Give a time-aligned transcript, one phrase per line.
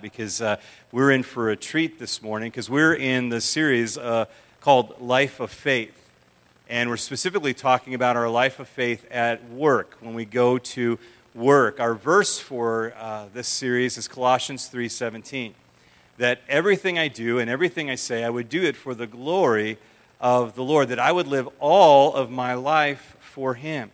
[0.00, 0.56] because uh,
[0.92, 4.26] we're in for a treat this morning because we're in the series uh,
[4.60, 6.10] called Life of Faith.
[6.68, 10.98] And we're specifically talking about our life of faith at work when we go to
[11.34, 11.80] work.
[11.80, 15.54] Our verse for uh, this series is Colossians 3:17.
[16.18, 19.78] That everything I do and everything I say, I would do it for the glory
[20.20, 23.90] of the Lord, that I would live all of my life for Him.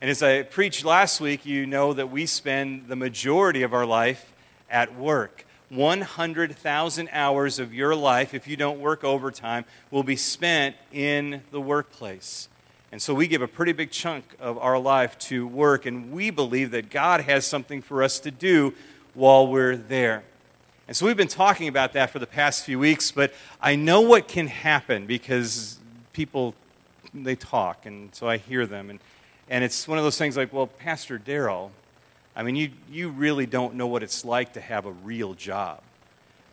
[0.00, 3.86] And as I preached last week, you know that we spend the majority of our
[3.86, 4.32] life
[4.70, 5.44] at work.
[5.68, 11.60] 100,000 hours of your life, if you don't work overtime, will be spent in the
[11.60, 12.48] workplace.
[12.92, 16.30] And so we give a pretty big chunk of our life to work, and we
[16.30, 18.74] believe that God has something for us to do
[19.14, 20.22] while we're there.
[20.86, 24.02] And so we've been talking about that for the past few weeks, but I know
[24.02, 25.80] what can happen because
[26.12, 26.54] people,
[27.12, 28.90] they talk, and so I hear them.
[28.90, 29.00] And
[29.48, 31.70] and it's one of those things like, well, Pastor Daryl,
[32.36, 35.80] I mean, you, you really don't know what it's like to have a real job.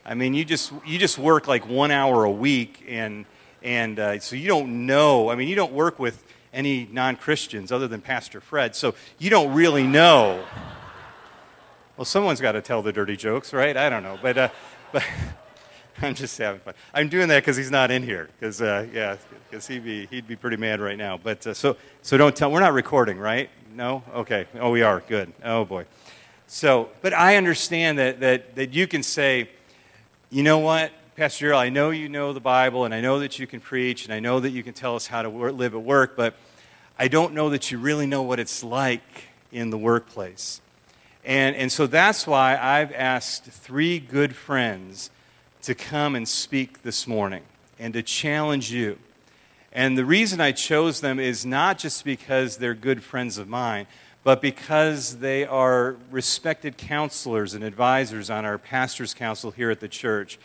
[0.06, 3.26] I mean, you just, you just work like one hour a week, and,
[3.62, 5.30] and uh, so you don't know.
[5.30, 6.24] I mean, you don't work with
[6.54, 10.46] any non Christians other than Pastor Fred, so you don't really know.
[11.98, 13.76] Well, someone's got to tell the dirty jokes, right?
[13.76, 14.18] I don't know.
[14.22, 14.50] But, uh,
[14.94, 15.04] but
[16.02, 16.74] I'm just having fun.
[16.94, 18.30] I'm doing that because he's not in here.
[18.40, 19.18] Because uh, yeah,
[19.50, 21.18] because he'd be he'd be pretty mad right now.
[21.18, 22.52] But uh, so so don't tell.
[22.52, 23.50] We're not recording, right?
[23.76, 24.04] No.
[24.14, 24.46] Okay.
[24.60, 25.02] Oh, we are.
[25.08, 25.34] Good.
[25.44, 25.86] Oh boy.
[26.46, 29.50] So, but I understand that that that you can say,
[30.30, 33.40] you know what, Pastor Earl, I know you know the Bible, and I know that
[33.40, 35.74] you can preach, and I know that you can tell us how to work, live
[35.74, 36.36] at work, but
[37.00, 39.02] I don't know that you really know what it's like
[39.52, 40.62] in the workplace.
[41.26, 45.10] And, and so that's why I've asked three good friends
[45.64, 47.44] to come and speak this morning
[47.80, 49.00] and to challenge you.
[49.76, 53.88] And the reason I chose them is not just because they're good friends of mine,
[54.24, 59.88] but because they are respected counselors and advisors on our pastor's council here at the
[59.88, 60.38] church.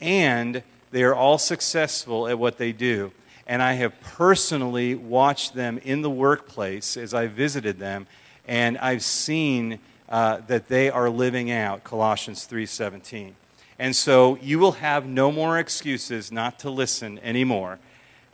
[0.00, 3.12] And they are all successful at what they do.
[3.46, 8.06] And I have personally watched them in the workplace as I visited them,
[8.48, 13.34] and I've seen uh, that they are living out Colossians 3:17.
[13.78, 17.78] And so you will have no more excuses not to listen anymore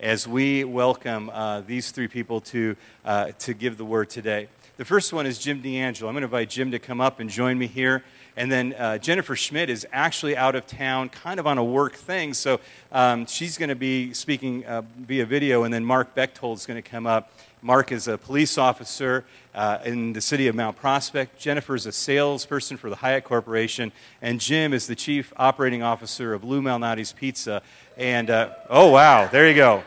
[0.00, 4.48] as we welcome uh, these three people to, uh, to give the word today.
[4.76, 6.08] The first one is Jim D'Angelo.
[6.08, 8.04] I'm going to invite Jim to come up and join me here.
[8.36, 11.96] And then uh, Jennifer Schmidt is actually out of town, kind of on a work
[11.96, 12.32] thing.
[12.32, 12.60] So
[12.92, 15.64] um, she's going to be speaking uh, via video.
[15.64, 19.78] And then Mark Bechtold is going to come up Mark is a police officer uh,
[19.84, 21.38] in the city of Mount Prospect.
[21.38, 23.90] Jennifer is a salesperson for the Hyatt Corporation.
[24.22, 27.62] And Jim is the chief operating officer of Lou Malnati's Pizza.
[27.98, 29.82] And uh, oh, wow, there you go.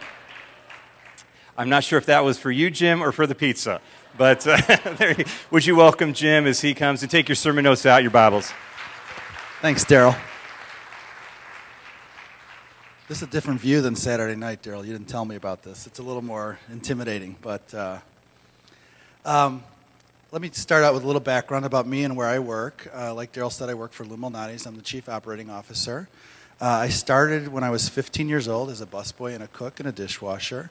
[1.58, 3.80] I'm not sure if that was for you, Jim, or for the pizza.
[4.18, 4.58] But uh,
[4.98, 5.16] there,
[5.50, 8.52] would you welcome Jim as he comes and take your sermon notes out, your Bibles?
[9.62, 10.20] Thanks, Daryl.
[13.08, 14.86] This is a different view than Saturday night, Daryl.
[14.86, 15.88] You didn't tell me about this.
[15.88, 18.00] It's a little more intimidating, but uh,
[19.24, 19.64] um,
[20.34, 22.92] let me start out with a little background about me and where I work.
[22.94, 24.16] Uh, like Daryl said, I work for Lou.
[24.16, 26.10] I'm the chief operating officer.
[26.62, 29.80] Uh, I started when I was 15 years old as a busboy and a cook
[29.80, 30.70] and a dishwasher.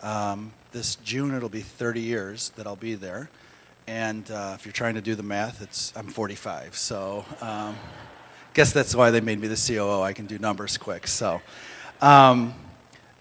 [0.00, 3.28] Um, this June, it'll be 30 years that I'll be there.
[3.88, 6.76] And uh, if you're trying to do the math, it's I'm 45.
[6.76, 7.74] So, um,
[8.54, 10.02] guess that's why they made me the COO.
[10.02, 11.08] I can do numbers quick.
[11.08, 11.42] So,
[12.00, 12.54] um,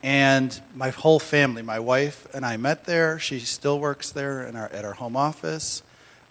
[0.04, 3.18] and my whole family, my wife and I met there.
[3.18, 5.82] She still works there in our, at our home office.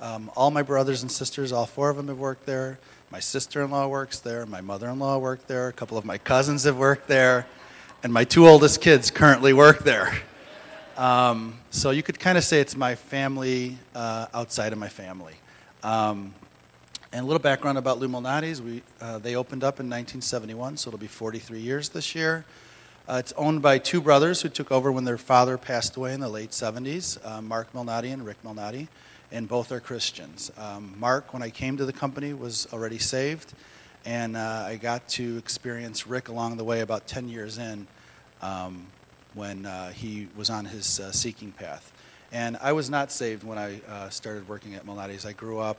[0.01, 2.78] Um, all my brothers and sisters, all four of them have worked there.
[3.12, 4.47] My sister in law works there.
[4.47, 5.66] My mother in law worked there.
[5.66, 7.44] A couple of my cousins have worked there.
[8.04, 10.16] And my two oldest kids currently work there.
[10.97, 15.34] Um, so you could kind of say it's my family uh, outside of my family.
[15.82, 16.32] Um,
[17.12, 18.06] and a little background about Lou.
[18.06, 22.44] We, uh, they opened up in 1971, so it'll be 43 years this year.
[23.09, 26.21] Uh, it's owned by two brothers who took over when their father passed away in
[26.21, 28.87] the late 70s, uh, Mark Malnati and Rick Malnati,
[29.33, 30.51] and both are Christians.
[30.59, 33.53] Um, Mark, when I came to the company, was already saved,
[34.05, 37.87] and uh, I got to experience Rick along the way about 10 years in
[38.43, 38.87] um,
[39.34, 41.93] when uh, he was on his uh, seeking path.
[42.33, 45.27] And I was not saved when I started working at Malnati's.
[45.27, 45.78] I grew up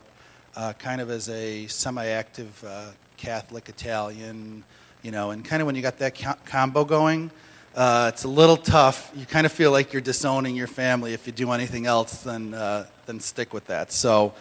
[0.56, 2.88] uh, kind of as a semi-active uh,
[3.18, 4.64] Catholic Italian,
[5.02, 7.32] you know, and kind of when you got that co- combo going,
[7.76, 9.12] uh, it's a little tough.
[9.16, 12.54] You kind of feel like you're disowning your family if you do anything else than
[12.54, 13.92] uh, than stick with that.
[13.92, 14.34] So,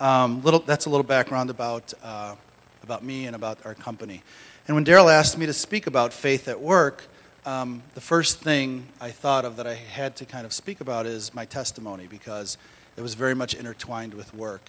[0.00, 2.34] um, little that's a little background about uh,
[2.82, 4.22] about me and about our company.
[4.66, 7.06] And when Daryl asked me to speak about faith at work.
[7.46, 11.06] Um, the first thing I thought of that I had to kind of speak about
[11.06, 12.58] is my testimony because
[12.96, 14.60] it was very much intertwined with work.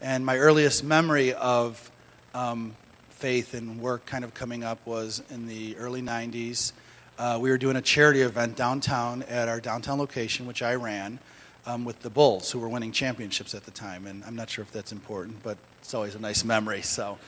[0.00, 1.90] And my earliest memory of
[2.32, 2.74] um,
[3.10, 6.72] faith and work kind of coming up was in the early 90s.
[7.18, 11.18] Uh, we were doing a charity event downtown at our downtown location, which I ran,
[11.66, 14.06] um, with the Bulls, who were winning championships at the time.
[14.06, 16.82] And I'm not sure if that's important, but it's always a nice memory.
[16.82, 17.18] So,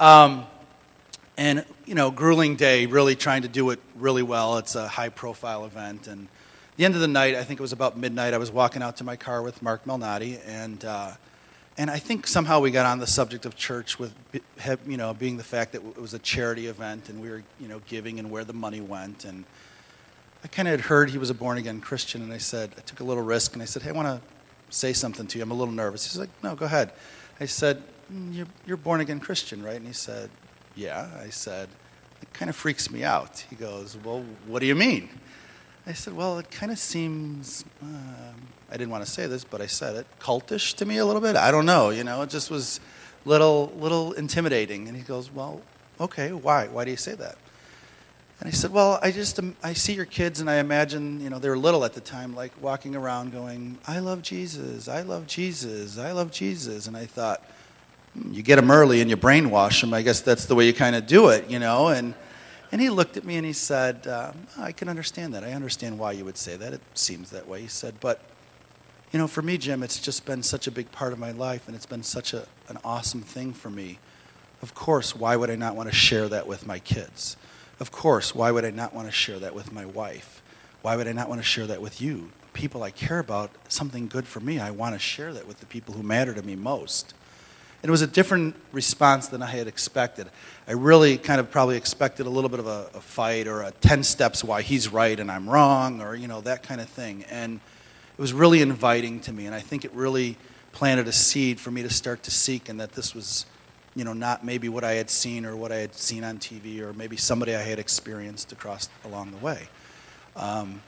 [0.00, 0.44] um,
[1.36, 4.58] and you know, grueling day, really trying to do it really well.
[4.58, 6.26] It's a high-profile event, and
[6.76, 8.34] the end of the night, I think it was about midnight.
[8.34, 11.12] I was walking out to my car with Mark Malnati, and uh,
[11.78, 14.12] and I think somehow we got on the subject of church with
[14.86, 17.68] you know being the fact that it was a charity event and we were you
[17.68, 19.24] know giving and where the money went.
[19.24, 19.44] And
[20.42, 22.80] I kind of had heard he was a born again Christian and I said I
[22.80, 24.20] took a little risk and I said hey I want to
[24.70, 25.44] say something to you.
[25.44, 26.04] I'm a little nervous.
[26.04, 26.92] He's like no go ahead.
[27.40, 27.80] I said
[28.12, 29.76] mm, you're, you're born again Christian right?
[29.76, 30.30] And he said
[30.74, 31.08] yeah.
[31.22, 31.68] I said
[32.20, 33.44] it kind of freaks me out.
[33.48, 35.08] He goes well what do you mean
[35.88, 38.34] I said well it kind of seems um,
[38.70, 41.22] I didn't want to say this, but I said it, cultish to me a little
[41.22, 41.34] bit.
[41.34, 42.78] I don't know, you know, it just was
[43.24, 44.86] little little intimidating.
[44.86, 45.62] And he goes, "Well,
[45.98, 46.68] okay, why?
[46.68, 47.36] Why do you say that?"
[48.40, 51.30] And I said, "Well, I just um, I see your kids, and I imagine, you
[51.30, 55.00] know, they were little at the time, like walking around going, "I love Jesus, I
[55.00, 57.42] love Jesus, I love Jesus." And I thought,
[58.12, 59.94] hmm, you get them early and you brainwash them.
[59.94, 62.12] I guess that's the way you kind of do it, you know, and.
[62.70, 65.42] And he looked at me and he said, um, I can understand that.
[65.42, 66.72] I understand why you would say that.
[66.72, 67.62] It seems that way.
[67.62, 68.20] He said, But
[69.12, 71.66] you know, for me, Jim, it's just been such a big part of my life,
[71.66, 73.98] and it's been such a, an awesome thing for me.
[74.60, 77.36] Of course, why would I not want to share that with my kids?
[77.80, 80.42] Of course, why would I not want to share that with my wife?
[80.82, 82.32] Why would I not want to share that with you?
[82.52, 85.66] People I care about, something good for me, I want to share that with the
[85.66, 87.14] people who matter to me most.
[87.82, 90.28] It was a different response than I had expected.
[90.66, 93.70] I really kind of probably expected a little bit of a, a fight or a
[93.70, 97.24] 10 steps why he's right and I'm wrong or, you know, that kind of thing.
[97.30, 97.60] And
[98.18, 100.36] it was really inviting to me, and I think it really
[100.72, 103.46] planted a seed for me to start to seek, and that this was,
[103.94, 106.80] you know, not maybe what I had seen or what I had seen on TV
[106.80, 109.68] or maybe somebody I had experienced across along the way.
[110.34, 110.82] Um,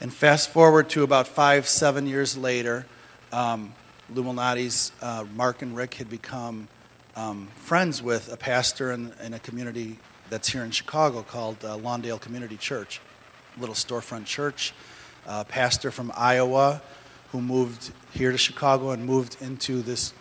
[0.00, 2.84] and fast forward to about five, seven years later,
[3.32, 3.72] um,
[4.14, 6.68] Lou uh, Mark and Rick had become
[7.16, 9.98] um, friends with a pastor in, in, a community
[10.30, 13.00] that's here in Chicago called uh, Lawndale Community Church,
[13.58, 14.72] little storefront church
[15.26, 16.82] a pastor from Iowa
[17.30, 20.12] who moved here to Chicago and moved into this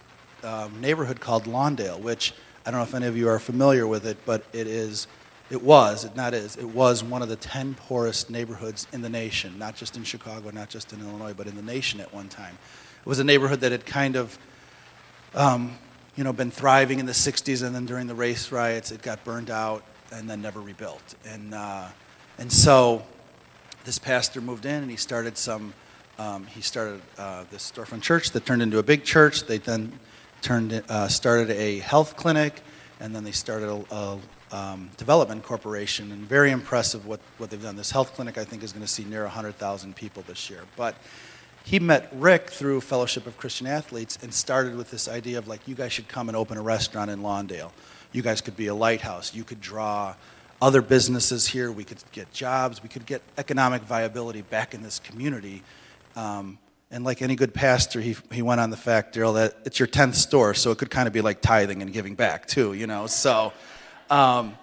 [0.44, 2.34] um, neighborhood called Lawndale, which
[2.66, 5.08] I don't know if any of you are familiar with it, but it is,
[5.50, 9.10] it was, it not is, it was one of the 10 poorest neighborhoods in the
[9.10, 12.30] nation, not just in Chicago, not just in Illinois, but in the nation at one
[12.30, 12.58] time.
[13.02, 14.38] It was a neighborhood that had kind of,
[15.34, 15.78] um,
[16.16, 19.24] you know, been thriving in the 60s, and then during the race riots, it got
[19.24, 21.16] burned out and then never rebuilt.
[21.26, 21.88] And, uh,
[22.38, 23.04] and so
[23.86, 25.74] this pastor moved in and he started some
[26.20, 29.46] um, he started uh, this storefront church that turned into a big church.
[29.46, 29.98] They then
[30.42, 32.62] turned uh, started a health clinic
[33.00, 34.20] and then they started a, a
[34.52, 36.12] um, development corporation.
[36.12, 37.76] And very impressive what, what they've done.
[37.76, 40.62] This health clinic i think is going to see near 100000 people this year.
[40.76, 40.96] But
[41.64, 45.68] he met rick through fellowship of christian athletes and started with this idea of like
[45.68, 47.72] you guys should come and open a restaurant in lawndale
[48.12, 50.16] you guys could be a lighthouse you could draw
[50.62, 51.72] other businesses here.
[51.72, 52.84] We could get jobs.
[52.84, 55.64] We could get economic viability back in this community.
[56.16, 56.60] Um,
[56.92, 59.88] and like any good pastor, he, he went on the fact, Daryl, that it's your
[59.88, 62.86] 10th store, so it could kind of be like tithing and giving back too, you
[62.86, 63.08] know?
[63.08, 63.54] So,
[64.10, 64.58] um,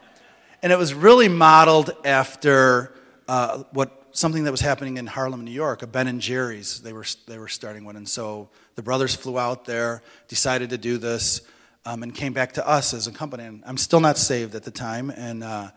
[0.63, 2.95] and it was really modeled after
[3.27, 6.81] uh, what something that was happening in Harlem, New York, a Ben and Jerry's.
[6.81, 7.97] They were, they were starting one.
[7.97, 11.43] And so the brothers flew out there, decided to do this,
[11.85, 13.45] um, and came back to us as a company.
[13.45, 15.11] And I'm still not saved at the time.
[15.11, 15.71] And uh,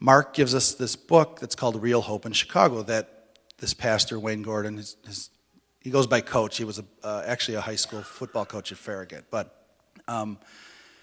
[0.00, 4.42] Mark gives us this book that's called Real Hope in Chicago that this pastor, Wayne
[4.42, 5.30] Gordon, is, is
[5.80, 6.56] he goes by coach.
[6.56, 9.26] He was a, uh, actually a high school football coach at Farragut.
[9.30, 9.54] But
[10.08, 10.38] um,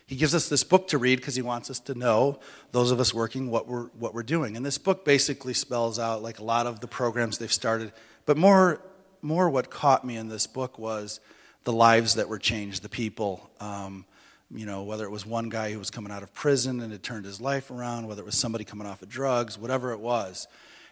[0.06, 2.40] he gives us this book to read because he wants us to know,
[2.72, 4.58] those of us working, what we're, what we're doing.
[4.58, 7.94] And this book basically spells out like a lot of the programs they've started.
[8.26, 8.82] But more,
[9.22, 11.20] more what caught me in this book was
[11.64, 13.50] the lives that were changed, the people.
[13.60, 14.06] Um,
[14.54, 17.02] you know, whether it was one guy who was coming out of prison and had
[17.02, 20.48] turned his life around, whether it was somebody coming off of drugs, whatever it was.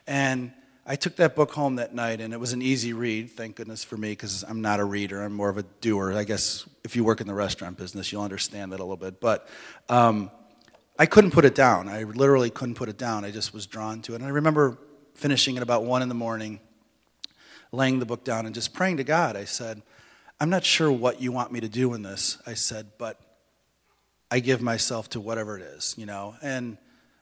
[0.07, 0.51] And
[0.85, 3.83] I took that book home that night, and it was an easy read, thank goodness
[3.83, 5.21] for me, because I'm not a reader.
[5.21, 6.13] I'm more of a doer.
[6.13, 9.21] I guess if you work in the restaurant business, you'll understand that a little bit.
[9.21, 9.47] But
[9.89, 10.31] um,
[10.97, 11.87] I couldn't put it down.
[11.87, 13.25] I literally couldn't put it down.
[13.25, 14.15] I just was drawn to it.
[14.17, 14.79] And I remember
[15.13, 16.59] finishing at about 1 in the morning,
[17.71, 19.35] laying the book down, and just praying to God.
[19.35, 19.83] I said,
[20.39, 22.39] I'm not sure what you want me to do in this.
[22.47, 23.19] I said, but
[24.31, 26.35] I give myself to whatever it is, you know.
[26.41, 26.79] And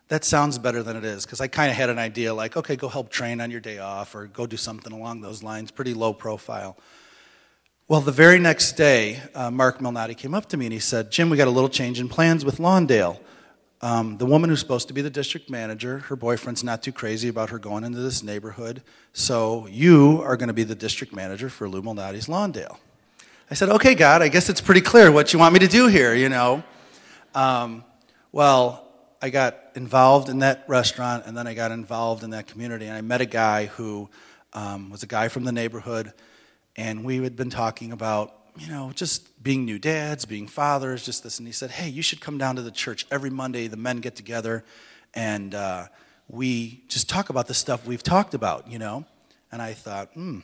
[0.09, 2.75] that sounds better than it is because I kind of had an idea like, okay,
[2.75, 5.93] go help train on your day off or go do something along those lines, pretty
[5.93, 6.77] low profile.
[7.87, 11.11] Well, the very next day, uh, Mark Malnati came up to me and he said,
[11.11, 13.19] Jim, we got a little change in plans with Lawndale.
[13.81, 17.29] um, the woman who's supposed to be the district manager, her boyfriend's not too crazy
[17.29, 18.81] about her going into this neighborhood,
[19.13, 22.77] so you are going to be the district manager for Lou Malnati's Lawndale.
[23.49, 25.87] I said, okay, God, I guess it's pretty clear what you want me to do
[25.87, 26.61] here, you know.
[27.33, 27.83] Um,
[28.31, 28.88] well,
[29.21, 32.95] I got involved in that restaurant, and then I got involved in that community, and
[32.95, 34.09] I met a guy who
[34.53, 36.13] um, was a guy from the neighborhood,
[36.75, 41.23] and we had been talking about you know, just being new dads, being fathers, just
[41.23, 41.39] this.
[41.39, 43.67] And he said, Hey, you should come down to the church every Monday.
[43.67, 44.65] The men get together
[45.13, 45.88] and uh,
[46.27, 49.05] we just talk about the stuff we've talked about, you know?
[49.51, 50.39] And I thought, hmm,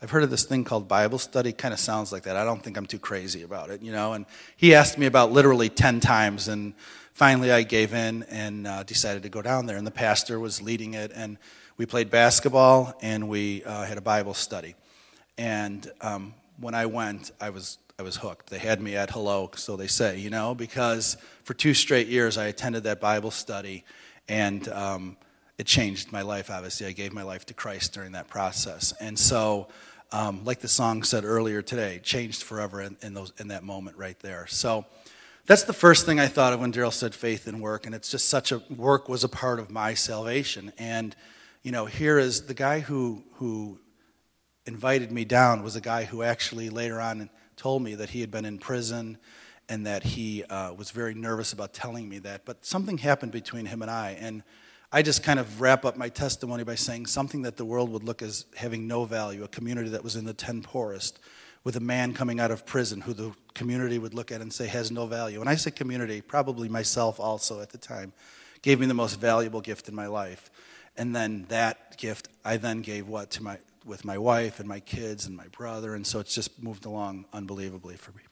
[0.00, 1.52] I've heard of this thing called Bible study.
[1.52, 2.36] Kind of sounds like that.
[2.36, 4.12] I don't think I'm too crazy about it, you know?
[4.12, 4.26] And
[4.56, 6.46] he asked me about literally 10 times.
[6.46, 6.74] And
[7.14, 9.76] finally I gave in and uh, decided to go down there.
[9.76, 11.10] And the pastor was leading it.
[11.12, 11.36] And
[11.76, 14.76] we played basketball and we uh, had a Bible study.
[15.36, 18.50] And um, when I went, I was I was hooked.
[18.50, 22.38] They had me at hello, so they say, you know, because for two straight years
[22.38, 23.84] I attended that Bible study,
[24.28, 25.16] and um,
[25.58, 26.50] it changed my life.
[26.50, 29.68] Obviously, I gave my life to Christ during that process, and so.
[30.10, 33.98] Um, like the song said earlier today, changed forever in, in, those, in that moment
[33.98, 34.46] right there.
[34.46, 34.86] So
[35.44, 38.10] that's the first thing I thought of when Daryl said faith and work, and it's
[38.10, 40.72] just such a work was a part of my salvation.
[40.78, 41.14] And
[41.62, 43.78] you know, here is the guy who who
[44.68, 48.30] invited me down was a guy who actually later on told me that he had
[48.30, 49.18] been in prison
[49.68, 52.44] and that he uh, was very nervous about telling me that.
[52.44, 54.16] But something happened between him and I.
[54.20, 54.42] And
[54.90, 58.04] I just kind of wrap up my testimony by saying something that the world would
[58.04, 61.18] look as having no value, a community that was in the 10 poorest,
[61.62, 64.66] with a man coming out of prison who the community would look at and say
[64.66, 65.40] has no value.
[65.40, 68.12] And I say community, probably myself also at the time,
[68.62, 70.50] gave me the most valuable gift in my life.
[70.96, 74.80] And then that gift, I then gave what to my with my wife and my
[74.80, 78.22] kids and my brother, and so it's just moved along unbelievably for me.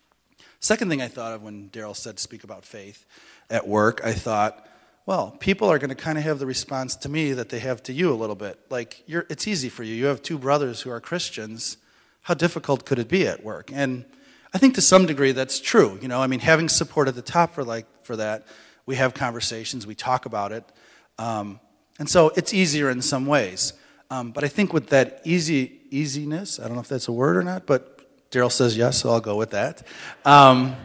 [0.61, 3.07] Second thing I thought of when Daryl said speak about faith
[3.51, 4.69] at work, I thought,
[5.07, 7.83] well, people are going to kind of have the response to me that they have
[7.85, 8.59] to you a little bit.
[8.69, 9.95] Like, it's easy for you.
[9.95, 11.77] You have two brothers who are Christians.
[12.23, 13.71] How difficult could it be at work?
[13.73, 14.05] And
[14.53, 15.99] I think to some degree that's true.
[16.03, 18.47] You know, I mean, having support at the top for like for that,
[18.85, 20.65] we have conversations, we talk about it,
[21.19, 21.61] um,
[21.99, 23.73] and so it's easier in some ways.
[24.11, 27.37] Um, but I think with that easy easiness, I don't know if that's a word
[27.37, 29.87] or not, but Daryl says yes, so I'll go with that.
[30.25, 30.77] Um,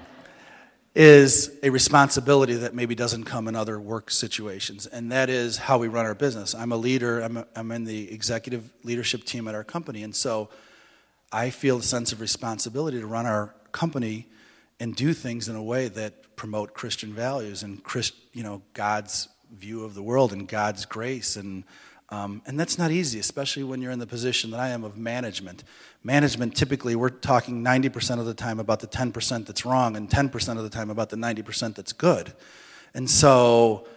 [0.93, 5.77] is a responsibility that maybe doesn't come in other work situations, and that is how
[5.77, 6.53] we run our business.
[6.53, 10.13] I'm a leader, I'm, a, I'm in the executive leadership team at our company, and
[10.13, 10.49] so
[11.31, 14.27] I feel a sense of responsibility to run our company
[14.81, 19.29] and do things in a way that promote Christian values and Christ, you know, God's
[19.53, 21.63] view of the world and God's grace and
[22.11, 24.97] um, and that's not easy, especially when you're in the position that I am of
[24.97, 25.63] management.
[26.03, 30.57] Management, typically, we're talking 90% of the time about the 10% that's wrong and 10%
[30.57, 32.33] of the time about the 90% that's good.
[32.93, 33.87] And so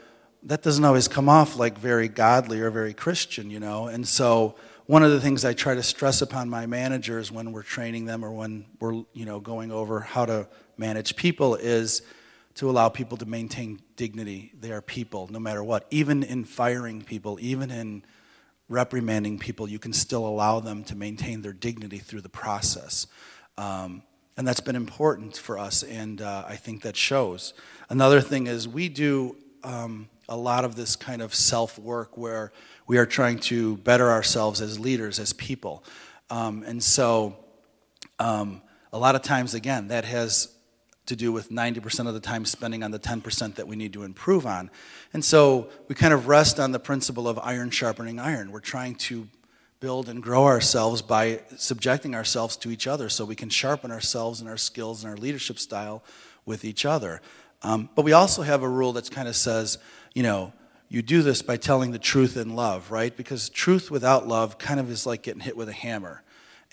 [0.44, 3.88] that doesn't always come off like very godly or very Christian, you know.
[3.88, 4.54] And so
[4.86, 8.24] one of the things I try to stress upon my managers when we're training them
[8.24, 12.02] or when we're, you know, going over how to manage people is
[12.54, 14.52] to allow people to maintain dignity.
[14.58, 15.86] They are people, no matter what.
[15.90, 18.04] Even in firing people, even in
[18.68, 23.06] reprimanding people, you can still allow them to maintain their dignity through the process.
[23.58, 24.02] Um,
[24.36, 27.54] and that's been important for us, and uh, I think that shows.
[27.88, 32.52] Another thing is we do um, a lot of this kind of self work where
[32.86, 35.84] we are trying to better ourselves as leaders, as people.
[36.30, 37.36] Um, and so,
[38.18, 40.53] um, a lot of times, again, that has
[41.06, 44.02] to do with 90% of the time spending on the 10% that we need to
[44.04, 44.70] improve on.
[45.12, 48.50] And so we kind of rest on the principle of iron sharpening iron.
[48.50, 49.28] We're trying to
[49.80, 54.40] build and grow ourselves by subjecting ourselves to each other so we can sharpen ourselves
[54.40, 56.02] and our skills and our leadership style
[56.46, 57.20] with each other.
[57.62, 59.78] Um, but we also have a rule that kind of says,
[60.14, 60.52] you know,
[60.88, 63.14] you do this by telling the truth in love, right?
[63.14, 66.22] Because truth without love kind of is like getting hit with a hammer.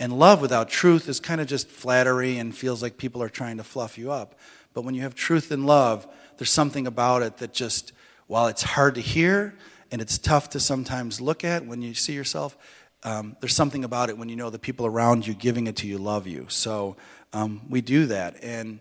[0.01, 3.57] And love without truth is kind of just flattery and feels like people are trying
[3.57, 4.33] to fluff you up.
[4.73, 7.93] But when you have truth and love, there's something about it that just,
[8.25, 9.53] while it's hard to hear
[9.91, 12.57] and it's tough to sometimes look at when you see yourself,
[13.03, 15.87] um, there's something about it when you know the people around you giving it to
[15.87, 16.47] you love you.
[16.49, 16.95] So
[17.31, 18.43] um, we do that.
[18.43, 18.79] And,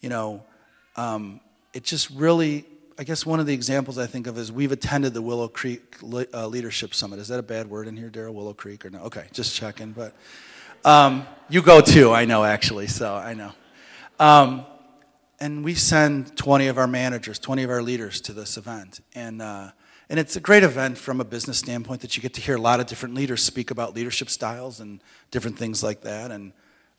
[0.00, 0.42] you know,
[0.96, 1.40] um,
[1.74, 2.64] it just really,
[2.98, 5.94] I guess one of the examples I think of is we've attended the Willow Creek
[6.34, 7.20] uh, Leadership Summit.
[7.20, 8.34] Is that a bad word in here, Daryl?
[8.34, 9.02] Willow Creek or no?
[9.02, 9.92] Okay, just checking.
[9.92, 10.12] But
[10.84, 13.52] um, you go too, I know, actually, so I know.
[14.18, 14.66] Um,
[15.38, 19.00] and we send 20 of our managers, 20 of our leaders to this event.
[19.14, 19.70] And, uh,
[20.08, 22.60] and it's a great event from a business standpoint that you get to hear a
[22.60, 26.30] lot of different leaders speak about leadership styles and different things like that.
[26.30, 26.52] And,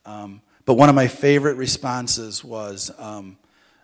[0.05, 3.37] um, but one of my favorite responses was um,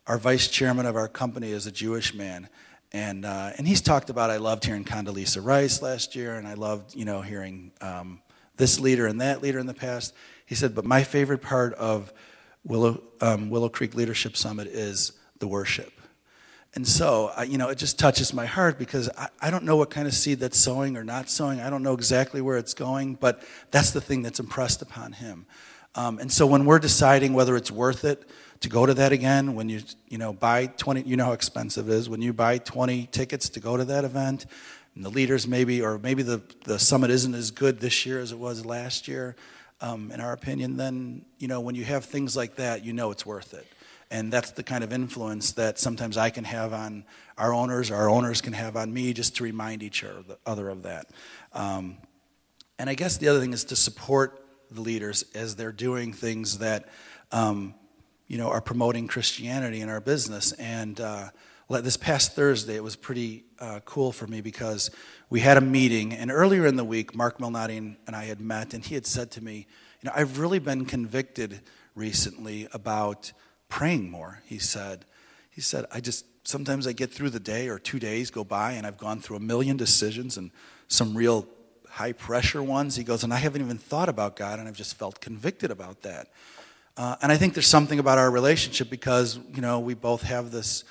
[0.06, 2.50] our vice chairman of our company is a Jewish man.
[2.92, 6.54] And, uh, and he's talked about, I loved hearing Condoleezza Rice last year, and I
[6.54, 8.22] loved, you know, hearing um,
[8.58, 10.14] this leader and that leader in the past.
[10.46, 12.14] He said, but my favorite part of
[12.64, 15.92] Willow, um, Willow Creek Leadership Summit is the worship.
[16.76, 19.76] And so, I, you know, it just touches my heart because I, I don't know
[19.76, 21.62] what kind of seed that's sowing or not sowing.
[21.62, 25.46] I don't know exactly where it's going, but that's the thing that's impressed upon him.
[25.96, 28.28] Um, and so when we're deciding whether it's worth it
[28.62, 31.90] to go to that again, when you, you know, buy 20, you know how expensive
[31.90, 34.48] it is, when you buy 20 tickets to go to that event,
[34.96, 38.32] and the leaders maybe, or maybe the, the summit isn't as good this year as
[38.32, 39.36] it was last year,
[39.82, 43.12] um, in our opinion, then, you know, when you have things like that, you know
[43.12, 43.68] it's worth it.
[44.12, 47.04] And that's the kind of influence that sometimes I can have on
[47.38, 50.06] our owners, or our owners can have on me, just to remind each
[50.46, 51.10] other of that.
[51.52, 51.98] Um,
[52.78, 56.60] and I guess the other thing is to support the leaders as they're doing things
[56.60, 56.90] that,
[57.32, 57.74] um,
[58.28, 60.52] you know, are promoting Christianity in our business.
[60.54, 61.30] And uh,
[61.70, 64.92] this past Thursday, it was pretty uh, cool for me because
[65.30, 68.74] we had a meeting, and earlier in the week, Mark Malnati and I had met,
[68.74, 69.68] and he had said to me,
[70.02, 71.62] you know, I've really been convicted
[71.96, 73.32] recently about
[73.70, 75.06] praying more, he said.
[75.50, 78.74] He said, I just, sometimes I get through the day or two days go by
[78.74, 80.52] and I've gone through a million decisions and
[80.88, 81.48] some real
[81.90, 82.96] high pressure ones.
[82.96, 86.02] He goes, and I haven't even thought about God and I've just felt convicted about
[86.02, 86.28] that.
[86.98, 90.52] Uh, and I think there's something about our relationship because, you know, we both have
[90.52, 90.84] this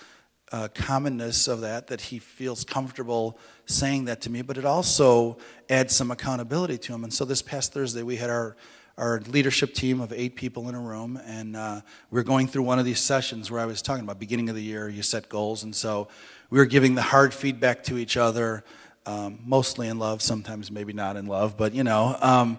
[0.52, 5.38] uh, commonness of that, that he feels comfortable saying that to me, but it also
[5.68, 7.04] adds some accountability to him.
[7.04, 8.56] And so this past Thursday, we had our
[8.99, 11.80] our leadership team of eight people in a room, and uh,
[12.11, 14.54] we are going through one of these sessions where I was talking about beginning of
[14.54, 16.09] the year, you set goals, and so
[16.50, 18.62] we were giving the hard feedback to each other,
[19.06, 22.16] um, mostly in love, sometimes maybe not in love, but you know.
[22.21, 22.59] Um,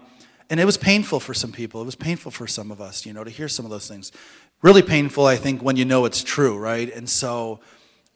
[0.50, 1.80] and it was painful for some people.
[1.80, 4.12] It was painful for some of us, you know, to hear some of those things.
[4.60, 6.92] Really painful, I think, when you know it's true, right?
[6.92, 7.60] And so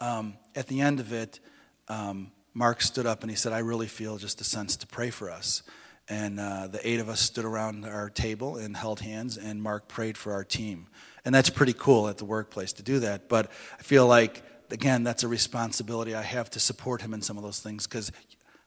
[0.00, 1.40] um, at the end of it,
[1.88, 5.11] um, Mark stood up and he said, I really feel just a sense to pray
[5.11, 5.63] for us.
[6.08, 9.89] And uh, the eight of us stood around our table and held hands, and Mark
[9.89, 10.87] prayed for our team.
[11.25, 13.28] And that's pretty cool at the workplace to do that.
[13.28, 17.37] But I feel like, again, that's a responsibility I have to support him in some
[17.37, 18.11] of those things because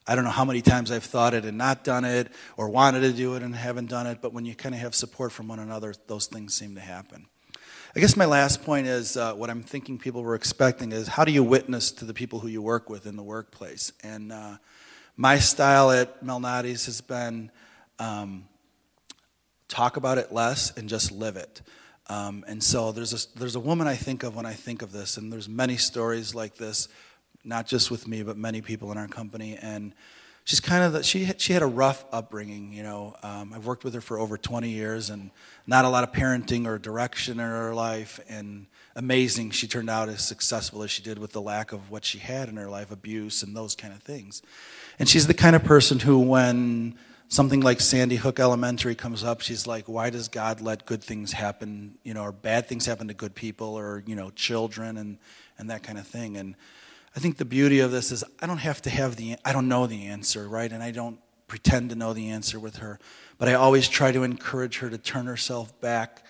[0.06, 3.02] I don't know how many times I've thought it and not done it, or wanted
[3.02, 4.20] to do it and haven't done it.
[4.22, 7.26] But when you kind of have support from one another, those things seem to happen.
[7.94, 11.26] I guess my last point is uh, what I'm thinking people were expecting is how
[11.26, 13.92] do you witness to the people who you work with in the workplace?
[14.02, 14.60] And uh,
[15.18, 17.52] my style at Malnati's has been
[18.00, 18.48] um,
[19.68, 21.62] talk about it less and just live it.
[22.08, 24.94] Um, and so there's a, there's a woman I think of when I think of
[24.94, 26.88] this, and there's many stories like this,
[27.44, 29.58] not just with me, but many people in our company.
[29.62, 29.94] And
[30.44, 32.74] she's kind of the, she she had a rough upbringing.
[32.74, 35.32] You know, um, I've worked with her for over 20 years, and
[35.68, 38.20] not a lot of parenting or direction in her life.
[38.28, 42.06] And amazing, she turned out as successful as she did with the lack of what
[42.06, 44.42] she had in her life, abuse and those kind of things.
[45.00, 46.96] And she's the kind of person who, when
[47.30, 51.32] something like Sandy Hook Elementary comes up, she's like, why does God let good things
[51.32, 55.18] happen, you know, or bad things happen to good people or, you know, children and,
[55.58, 56.36] and that kind of thing.
[56.36, 56.56] And
[57.16, 59.68] I think the beauty of this is I don't have to have the, I don't
[59.68, 60.72] know the answer, right?
[60.72, 63.00] And I don't pretend to know the answer with her.
[63.38, 66.26] But I always try to encourage her to turn herself back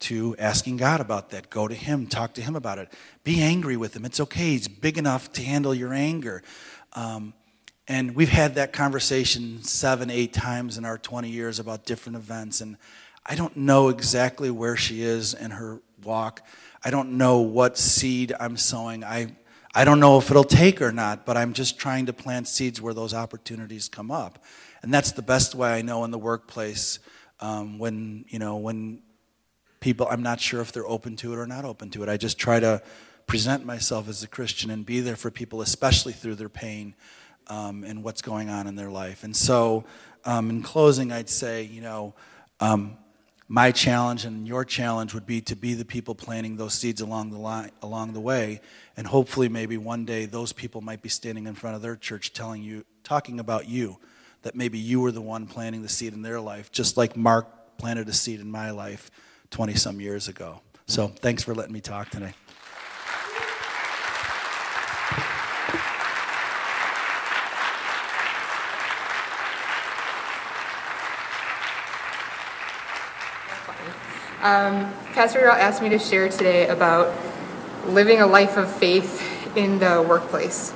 [0.00, 1.50] to asking God about that.
[1.50, 2.92] Go to Him, talk to Him about it.
[3.22, 4.04] Be angry with Him.
[4.04, 4.50] It's okay.
[4.50, 6.42] He's big enough to handle your anger.
[6.94, 7.32] Um,
[7.86, 12.60] and we've had that conversation seven, eight times in our 20 years about different events.
[12.60, 12.76] And
[13.24, 16.42] I don't know exactly where she is in her walk.
[16.82, 19.04] I don't know what seed I'm sowing.
[19.04, 19.36] I,
[19.76, 22.80] I don't know if it'll take or not, but I'm just trying to plant seeds
[22.80, 24.44] where those opportunities come up.
[24.82, 27.00] And that's the best way I know in the workplace
[27.40, 29.02] um, when, you know, when
[29.80, 32.08] people, I'm not sure if they're open to it or not open to it.
[32.08, 32.82] I just try to
[33.26, 36.94] present myself as a Christian and be there for people, especially through their pain
[37.48, 39.24] um, and what's going on in their life.
[39.24, 39.84] And so,
[40.24, 42.14] um, in closing, I'd say, you know,
[42.60, 42.96] um,
[43.48, 47.30] my challenge and your challenge would be to be the people planting those seeds along
[47.30, 48.60] the line, along the way,
[48.96, 52.32] and hopefully, maybe one day, those people might be standing in front of their church,
[52.32, 53.98] telling you, talking about you,
[54.42, 57.76] that maybe you were the one planting the seed in their life, just like Mark
[57.76, 59.10] planted a seed in my life
[59.50, 60.60] 20 some years ago.
[60.86, 62.34] So, thanks for letting me talk today.
[74.44, 77.16] Um, Pastor asked me to share today about
[77.86, 79.22] living a life of faith
[79.56, 80.74] in the workplace.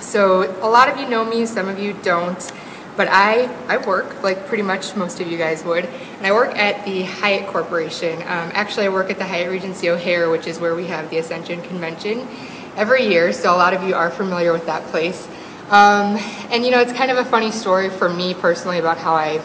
[0.00, 2.52] So, a lot of you know me, some of you don't,
[2.96, 6.58] but I, I work like pretty much most of you guys would, and I work
[6.58, 8.14] at the Hyatt Corporation.
[8.22, 11.18] Um, actually, I work at the Hyatt Regency O'Hare, which is where we have the
[11.18, 12.26] Ascension Convention
[12.74, 15.28] every year, so a lot of you are familiar with that place.
[15.70, 16.18] Um,
[16.50, 19.38] and you know, it's kind of a funny story for me personally about how I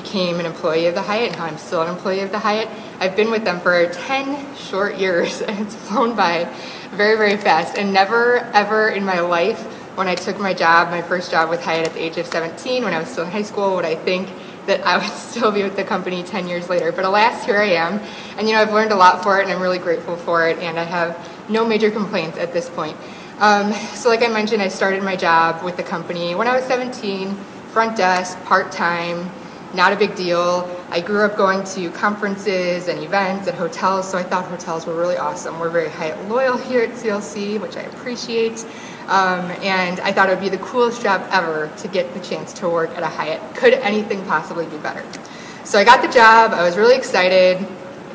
[0.00, 2.68] became an employee of the Hyatt and how I'm still an employee of the Hyatt.
[3.00, 6.48] I've been with them for 10 short years, and it's flown by
[6.92, 7.76] very, very fast.
[7.76, 9.60] And never, ever in my life,
[9.96, 12.84] when I took my job, my first job with Hyatt at the age of 17,
[12.84, 14.28] when I was still in high school, would I think
[14.66, 16.92] that I would still be with the company 10 years later.
[16.92, 18.00] But alas, here I am.
[18.38, 20.58] And you know, I've learned a lot for it, and I'm really grateful for it,
[20.58, 21.18] and I have
[21.50, 22.96] no major complaints at this point.
[23.40, 26.64] Um, so, like I mentioned, I started my job with the company when I was
[26.64, 27.34] 17,
[27.72, 29.30] front desk, part time,
[29.74, 30.68] not a big deal.
[30.90, 34.94] I grew up going to conferences and events and hotels, so I thought hotels were
[34.94, 35.58] really awesome.
[35.58, 38.64] We're very Hyatt loyal here at CLC, which I appreciate.
[39.08, 42.52] Um, and I thought it would be the coolest job ever to get the chance
[42.54, 43.54] to work at a Hyatt.
[43.54, 45.04] Could anything possibly be better?
[45.64, 47.66] So I got the job, I was really excited,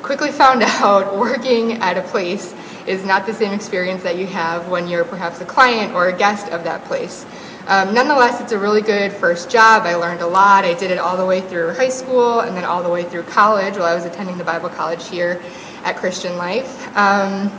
[0.02, 2.54] quickly found out working at a place
[2.86, 6.18] is not the same experience that you have when you're perhaps a client or a
[6.18, 7.26] guest of that place.
[7.66, 9.84] Um, nonetheless, it's a really good first job.
[9.84, 10.66] I learned a lot.
[10.66, 13.24] I did it all the way through high school and then all the way through
[13.24, 15.42] college while I was attending the Bible college here
[15.86, 16.96] at Christian Life.
[16.98, 17.50] Um,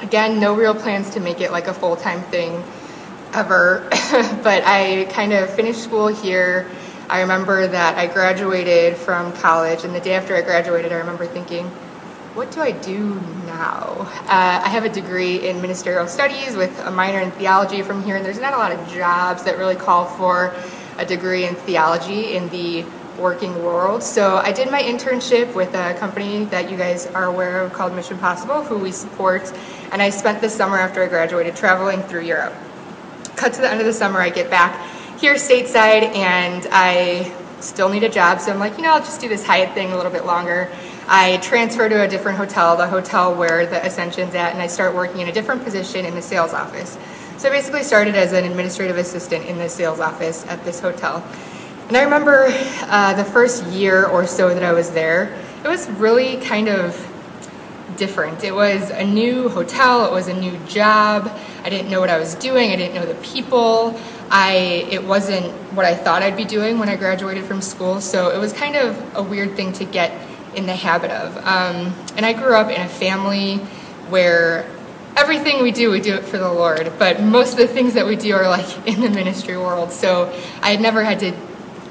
[0.00, 2.62] again, no real plans to make it like a full time thing
[3.34, 6.70] ever, but I kind of finished school here.
[7.08, 11.26] I remember that I graduated from college, and the day after I graduated, I remember
[11.26, 11.68] thinking,
[12.34, 13.14] what do I do
[13.46, 14.06] now?
[14.26, 18.16] Uh, I have a degree in ministerial studies with a minor in theology from here,
[18.16, 20.54] and there's not a lot of jobs that really call for
[20.98, 22.84] a degree in theology in the
[23.18, 24.02] working world.
[24.02, 27.94] So I did my internship with a company that you guys are aware of called
[27.94, 29.52] Mission Possible, who we support,
[29.90, 32.54] and I spent the summer after I graduated traveling through Europe.
[33.36, 34.88] Cut to the end of the summer, I get back
[35.18, 39.20] here stateside, and I still need a job, so I'm like, you know, I'll just
[39.20, 40.70] do this Hyatt thing a little bit longer.
[41.10, 44.94] I transfer to a different hotel, the hotel where the Ascension's at, and I start
[44.94, 46.98] working in a different position in the sales office.
[47.38, 51.26] So I basically started as an administrative assistant in the sales office at this hotel.
[51.88, 55.88] And I remember uh, the first year or so that I was there, it was
[55.92, 56.94] really kind of
[57.96, 58.44] different.
[58.44, 61.32] It was a new hotel, it was a new job.
[61.64, 63.98] I didn't know what I was doing, I didn't know the people.
[64.30, 68.28] I it wasn't what I thought I'd be doing when I graduated from school, so
[68.28, 70.12] it was kind of a weird thing to get
[70.58, 71.36] in the habit of.
[71.38, 73.56] Um, and I grew up in a family
[74.10, 74.68] where
[75.16, 78.06] everything we do, we do it for the Lord, but most of the things that
[78.06, 79.92] we do are like in the ministry world.
[79.92, 81.32] So I had never had to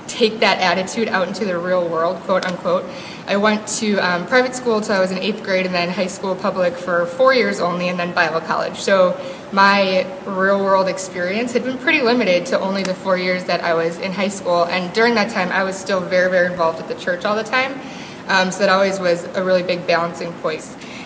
[0.07, 2.85] take that attitude out into the real world, quote unquote.
[3.27, 6.07] I went to um, private school until I was in eighth grade, and then high
[6.07, 8.77] school public for four years only, and then Bible college.
[8.77, 9.19] So
[9.51, 13.73] my real world experience had been pretty limited to only the four years that I
[13.73, 14.65] was in high school.
[14.65, 17.43] And during that time, I was still very, very involved with the church all the
[17.43, 17.79] time.
[18.27, 20.63] Um, so that always was a really big balancing point.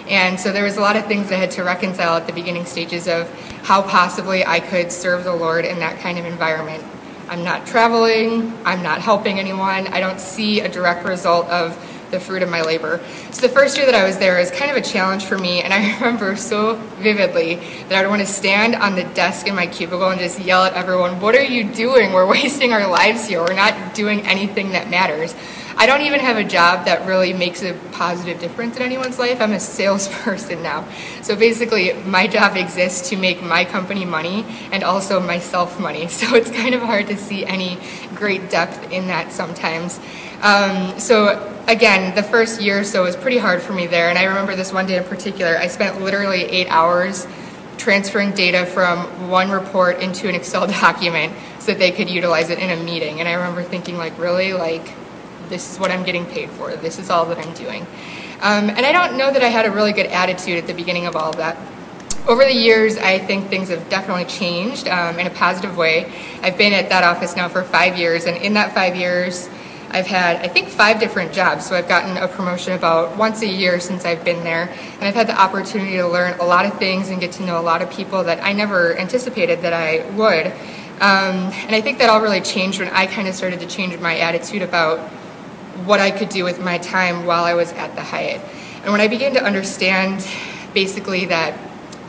[0.07, 2.65] And so there was a lot of things I had to reconcile at the beginning
[2.65, 3.29] stages of
[3.63, 6.83] how possibly I could serve the Lord in that kind of environment.
[7.29, 11.77] I'm not traveling, I'm not helping anyone, I don't see a direct result of
[12.11, 12.99] the fruit of my labor.
[13.31, 15.61] So the first year that I was there was kind of a challenge for me,
[15.61, 17.55] and I remember so vividly
[17.87, 20.65] that I would want to stand on the desk in my cubicle and just yell
[20.65, 22.11] at everyone, What are you doing?
[22.11, 23.39] We're wasting our lives here.
[23.39, 25.33] We're not doing anything that matters.
[25.77, 29.41] I don't even have a job that really makes a positive difference in anyone's life.
[29.41, 30.85] I'm a salesperson now.
[31.21, 36.07] So basically, my job exists to make my company money and also myself money.
[36.21, 37.79] So it's kind of hard to see any
[38.13, 39.99] great depth in that sometimes.
[40.41, 44.09] Um, so again, the first year or so was pretty hard for me there.
[44.09, 47.25] And I remember this one day in particular, I spent literally eight hours
[47.77, 52.59] transferring data from one report into an Excel document so that they could utilize it
[52.59, 53.19] in a meeting.
[53.19, 54.53] And I remember thinking, like, really?
[54.53, 54.93] Like,
[55.51, 56.75] this is what I'm getting paid for.
[56.75, 57.83] This is all that I'm doing.
[58.41, 61.05] Um, and I don't know that I had a really good attitude at the beginning
[61.05, 61.55] of all of that.
[62.27, 66.11] Over the years, I think things have definitely changed um, in a positive way.
[66.41, 69.47] I've been at that office now for five years, and in that five years,
[69.89, 71.65] I've had, I think, five different jobs.
[71.65, 74.69] So I've gotten a promotion about once a year since I've been there.
[74.93, 77.59] And I've had the opportunity to learn a lot of things and get to know
[77.59, 80.47] a lot of people that I never anticipated that I would.
[81.01, 83.97] Um, and I think that all really changed when I kind of started to change
[83.99, 85.11] my attitude about
[85.85, 88.41] what I could do with my time while I was at the Hyatt.
[88.83, 90.27] And when I began to understand
[90.73, 91.57] basically that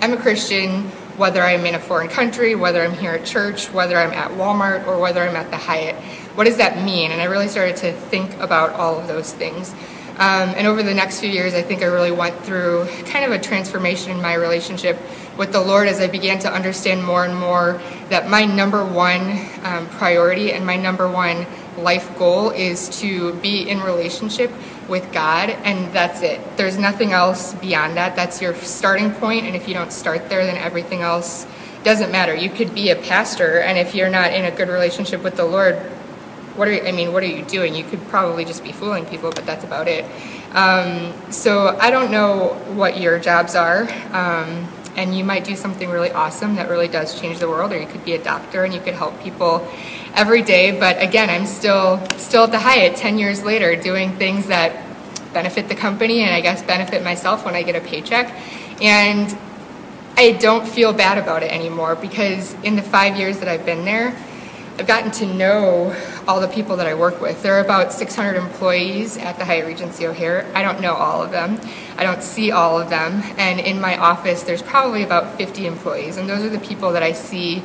[0.01, 0.85] I'm a Christian,
[1.17, 4.87] whether I'm in a foreign country, whether I'm here at church, whether I'm at Walmart,
[4.87, 5.97] or whether I'm at the Hyatt,
[6.35, 7.13] what does that mean?
[7.13, 9.75] And I really started to think about all of those things.
[10.13, 13.33] Um, and over the next few years, I think I really went through kind of
[13.33, 14.99] a transformation in my relationship
[15.39, 17.81] with the Lord as I began to understand more and more
[18.11, 21.47] that my number one um, priority and my number one
[21.79, 24.51] life goal is to be in relationship
[24.89, 26.41] with God, and that's it.
[26.57, 28.17] There's nothing else beyond that.
[28.17, 31.47] That's your starting point, and if you don't start there, then everything else
[31.85, 32.35] doesn't matter.
[32.35, 35.45] You could be a pastor, and if you're not in a good relationship with the
[35.45, 35.77] Lord,
[36.57, 37.75] what are you, I mean, what are you doing?
[37.75, 40.05] You could probably just be fooling people, but that's about it.
[40.55, 43.89] Um, so I don't know what your jobs are.
[44.13, 47.81] Um, and you might do something really awesome that really does change the world, or
[47.81, 49.67] you could be a doctor and you could help people
[50.15, 50.79] every day.
[50.79, 54.85] But again, I'm still still at the Hyatt 10 years later, doing things that
[55.33, 58.33] benefit the company and I guess benefit myself when I get a paycheck.
[58.83, 59.37] And
[60.17, 63.85] I don't feel bad about it anymore because in the five years that I've been
[63.85, 64.15] there,
[64.79, 65.95] I've gotten to know
[66.27, 67.43] all the people that I work with.
[67.43, 70.47] There are about 600 employees at the Hyatt Regency O'Hare.
[70.55, 71.61] I don't know all of them.
[71.97, 73.23] I don't see all of them.
[73.37, 76.17] And in my office, there's probably about 50 employees.
[76.17, 77.63] And those are the people that I see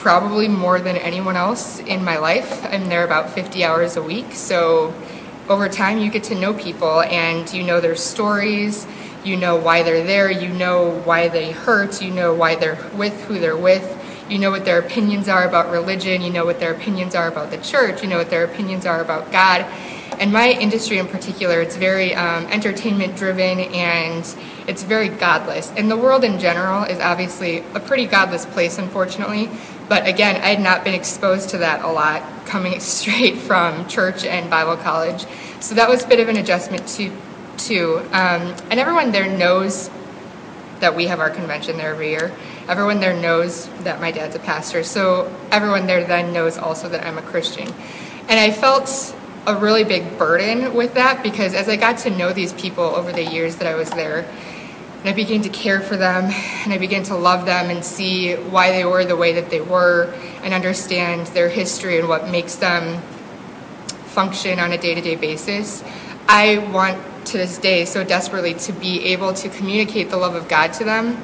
[0.00, 2.64] probably more than anyone else in my life.
[2.64, 4.32] I'm there about 50 hours a week.
[4.32, 4.94] So
[5.46, 8.86] over time, you get to know people and you know their stories.
[9.24, 10.30] You know why they're there.
[10.30, 12.00] You know why they hurt.
[12.00, 13.98] You know why they're with who they're with
[14.30, 17.50] you know what their opinions are about religion, you know what their opinions are about
[17.50, 19.62] the church, you know what their opinions are about God.
[20.20, 24.36] And my industry in particular, it's very um, entertainment driven and
[24.68, 25.72] it's very godless.
[25.76, 29.48] And the world in general is obviously a pretty godless place, unfortunately.
[29.90, 34.24] But again, I had not been exposed to that a lot coming straight from church
[34.24, 35.26] and Bible college.
[35.60, 37.14] So that was a bit of an adjustment to,
[37.58, 37.98] too.
[38.12, 39.90] Um, and everyone there knows
[40.78, 42.34] that we have our convention there every year
[42.70, 44.84] everyone there knows that my dad's a pastor.
[44.84, 47.66] So everyone there then knows also that I'm a Christian.
[48.28, 52.32] And I felt a really big burden with that because as I got to know
[52.32, 54.24] these people over the years that I was there,
[55.00, 56.24] and I began to care for them
[56.64, 59.60] and I began to love them and see why they were the way that they
[59.60, 63.00] were and understand their history and what makes them
[64.14, 65.82] function on a day to day basis.
[66.28, 70.48] I want to this day so desperately to be able to communicate the love of
[70.48, 71.16] God to them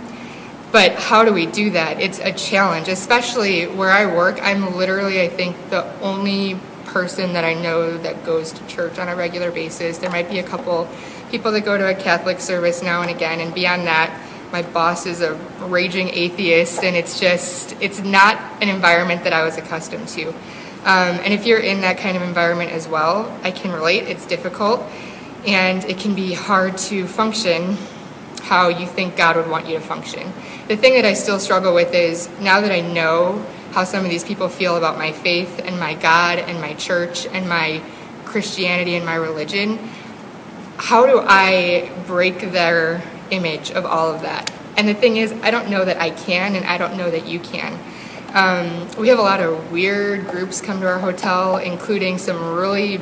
[0.72, 2.00] but how do we do that?
[2.00, 4.38] It's a challenge, especially where I work.
[4.42, 9.08] I'm literally, I think, the only person that I know that goes to church on
[9.08, 9.98] a regular basis.
[9.98, 10.88] There might be a couple
[11.36, 14.08] people that go to a Catholic service now and again, and beyond that,
[14.52, 15.34] my boss is a
[15.68, 20.28] raging atheist, and it's just, it's not an environment that I was accustomed to.
[20.28, 24.04] Um, and if you're in that kind of environment as well, I can relate.
[24.04, 24.80] It's difficult,
[25.46, 27.76] and it can be hard to function
[28.40, 30.32] how you think God would want you to function.
[30.68, 34.10] The thing that I still struggle with is now that I know how some of
[34.10, 37.82] these people feel about my faith and my God and my church and my
[38.24, 39.78] Christianity and my religion,
[40.78, 44.52] how do I break their image of all of that?
[44.76, 47.26] And the thing is, I don't know that I can, and I don't know that
[47.26, 47.78] you can.
[48.34, 53.00] Um, we have a lot of weird groups come to our hotel, including some really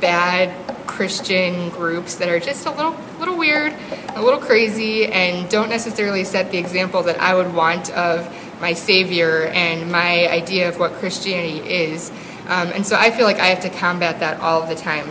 [0.00, 0.52] bad
[0.88, 3.72] Christian groups that are just a little little weird,
[4.08, 8.28] a little crazy, and don't necessarily set the example that I would want of
[8.60, 12.10] my Savior and my idea of what Christianity is.
[12.48, 15.08] Um, and so I feel like I have to combat that all the time.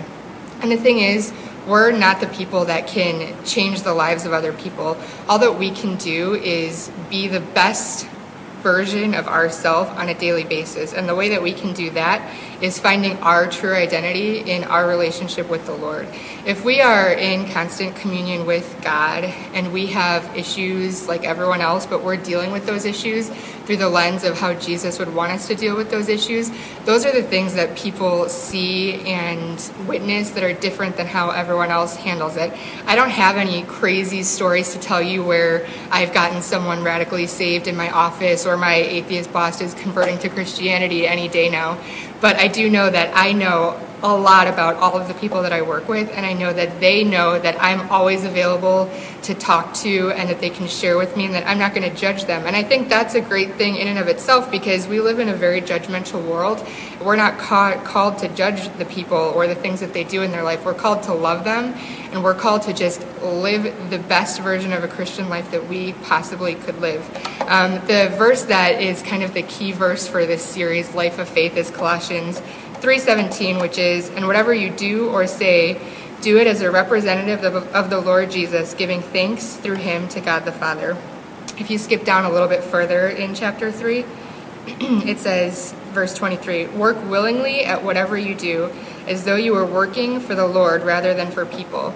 [0.61, 1.31] And the thing is,
[1.67, 4.97] we're not the people that can change the lives of other people.
[5.29, 8.07] All that we can do is be the best
[8.61, 10.93] version of ourselves on a daily basis.
[10.93, 12.21] And the way that we can do that
[12.61, 16.07] is finding our true identity in our relationship with the Lord.
[16.45, 21.85] If we are in constant communion with God and we have issues like everyone else,
[21.85, 23.31] but we're dealing with those issues
[23.65, 26.51] through the lens of how Jesus would want us to deal with those issues,
[26.85, 31.69] those are the things that people see and witness that are different than how everyone
[31.69, 32.51] else handles it.
[32.85, 37.67] I don't have any crazy stories to tell you where I've gotten someone radically saved
[37.67, 41.77] in my office or my atheist boss is converting to Christianity any day now.
[42.19, 45.53] But I do know that I know a lot about all of the people that
[45.53, 48.89] I work with, and I know that they know that I'm always available
[49.23, 51.89] to talk to and that they can share with me and that I'm not going
[51.89, 52.47] to judge them.
[52.47, 55.29] And I think that's a great thing in and of itself because we live in
[55.29, 56.65] a very judgmental world.
[56.99, 60.31] We're not ca- called to judge the people or the things that they do in
[60.31, 60.65] their life.
[60.65, 61.75] We're called to love them
[62.11, 65.93] and we're called to just live the best version of a Christian life that we
[65.93, 67.01] possibly could live.
[67.41, 71.29] Um, the verse that is kind of the key verse for this series, Life of
[71.29, 72.41] Faith, is Colossians
[72.81, 75.77] 3:17, which is, "And whatever you do or say,
[76.21, 80.19] do it as a representative of, of the Lord Jesus, giving thanks through him to
[80.19, 80.97] God the Father."
[81.57, 84.03] If you skip down a little bit further in chapter 3,
[85.05, 88.69] it says, verse 23, "Work willingly at whatever you do,
[89.07, 91.93] as though you were working for the Lord rather than for people."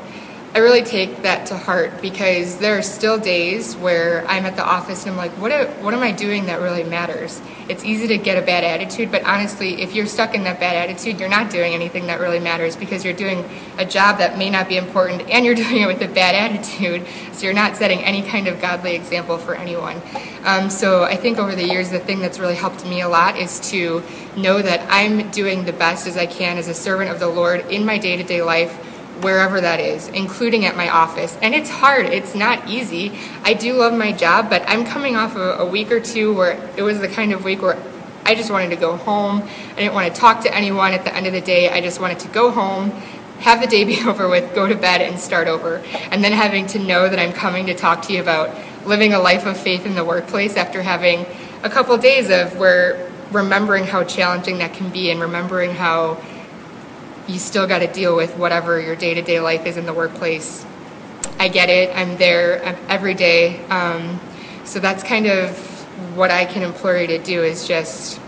[0.55, 4.63] I really take that to heart because there are still days where I'm at the
[4.63, 7.41] office and I'm like, what, what am I doing that really matters?
[7.67, 10.77] It's easy to get a bad attitude, but honestly, if you're stuck in that bad
[10.77, 13.43] attitude, you're not doing anything that really matters because you're doing
[13.79, 17.05] a job that may not be important and you're doing it with a bad attitude.
[17.33, 20.01] So you're not setting any kind of godly example for anyone.
[20.45, 23.37] Um, so I think over the years, the thing that's really helped me a lot
[23.37, 24.01] is to
[24.37, 27.59] know that I'm doing the best as I can as a servant of the Lord
[27.69, 31.38] in my day to day life wherever that is, including at my office.
[31.41, 33.17] And it's hard, it's not easy.
[33.43, 36.60] I do love my job, but I'm coming off of a week or two where
[36.78, 37.82] it was the kind of week where
[38.25, 39.43] I just wanted to go home.
[39.73, 41.69] I didn't want to talk to anyone at the end of the day.
[41.69, 42.89] I just wanted to go home,
[43.39, 45.78] have the day be over with, go to bed, and start over.
[46.12, 49.19] And then having to know that I'm coming to talk to you about living a
[49.19, 51.25] life of faith in the workplace after having
[51.63, 56.15] a couple days of where remembering how challenging that can be and remembering how
[57.27, 59.93] you still got to deal with whatever your day to day life is in the
[59.93, 60.65] workplace.
[61.39, 61.95] I get it.
[61.95, 63.63] I'm there every day.
[63.65, 64.19] Um,
[64.63, 65.57] so that's kind of
[66.15, 68.19] what I can implore you to do is just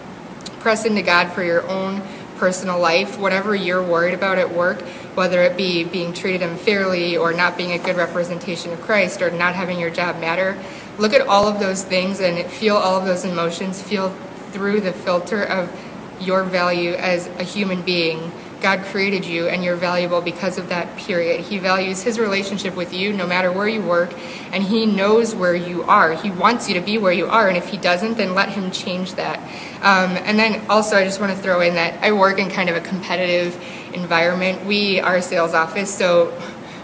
[0.59, 2.01] press into God for your own
[2.37, 4.81] personal life, whatever you're worried about at work,
[5.15, 9.31] whether it be being treated unfairly or not being a good representation of Christ or
[9.31, 10.57] not having your job matter.
[10.97, 14.09] Look at all of those things and feel all of those emotions, feel
[14.51, 15.71] through the filter of
[16.19, 20.97] your value as a human being God created you and you're valuable because of that
[20.97, 21.41] period.
[21.41, 24.13] He values his relationship with you no matter where you work,
[24.51, 26.13] and he knows where you are.
[26.13, 28.71] He wants you to be where you are, and if he doesn't, then let him
[28.71, 29.39] change that.
[29.81, 32.69] Um, and then also, I just want to throw in that I work in kind
[32.69, 33.55] of a competitive
[33.93, 34.65] environment.
[34.65, 36.37] We are a sales office, so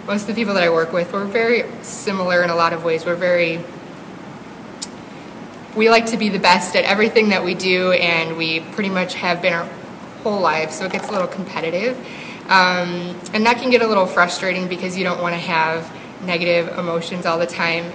[0.05, 2.83] most of the people that I work with, we're very similar in a lot of
[2.83, 3.05] ways.
[3.05, 3.63] We're very
[5.75, 9.15] we like to be the best at everything that we do, and we pretty much
[9.15, 9.67] have been our
[10.23, 11.97] whole life, so it gets a little competitive.
[12.45, 15.91] Um, and that can get a little frustrating because you don't want to have
[16.25, 17.91] negative emotions all the time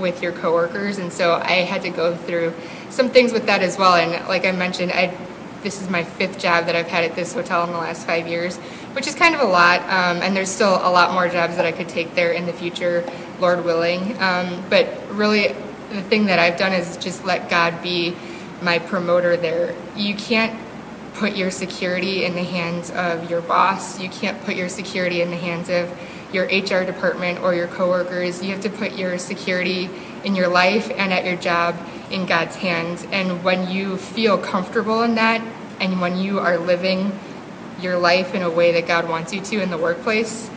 [0.00, 0.98] with your coworkers.
[0.98, 2.54] And so I had to go through
[2.90, 3.94] some things with that as well.
[3.94, 5.14] And like I mentioned, I
[5.62, 8.26] this is my fifth job that I've had at this hotel in the last five
[8.26, 8.56] years,
[8.94, 9.80] which is kind of a lot.
[9.82, 12.52] Um, and there's still a lot more jobs that I could take there in the
[12.52, 14.20] future, Lord willing.
[14.20, 15.54] Um, but really,
[15.90, 18.16] the thing that I've done is just let God be
[18.60, 19.74] my promoter there.
[19.96, 20.58] You can't
[21.14, 24.00] put your security in the hands of your boss.
[24.00, 25.90] You can't put your security in the hands of
[26.32, 28.42] your HR department or your coworkers.
[28.42, 29.90] You have to put your security
[30.24, 31.76] in your life and at your job
[32.10, 33.06] in God's hands.
[33.12, 35.42] And when you feel comfortable in that,
[35.80, 37.12] and when you are living
[37.80, 40.48] your life in a way that God wants you to in the workplace,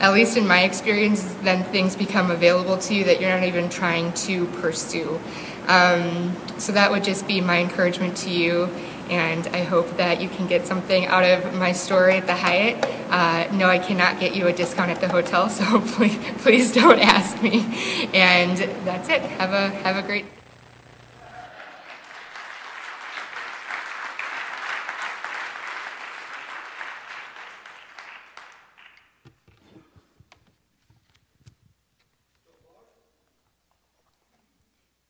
[0.00, 3.68] at least in my experience, then things become available to you that you're not even
[3.68, 5.18] trying to pursue.
[5.66, 8.68] Um, so that would just be my encouragement to you
[9.10, 12.84] and I hope that you can get something out of my story at the Hyatt.
[13.10, 16.98] Uh, no, I cannot get you a discount at the hotel, so please, please don't
[16.98, 17.64] ask me.
[18.14, 19.22] And that's it.
[19.22, 20.26] Have a have a great.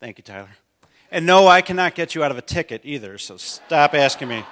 [0.00, 0.67] Thank you, Tyler.
[1.10, 4.44] And no, I cannot get you out of a ticket either, so stop asking me.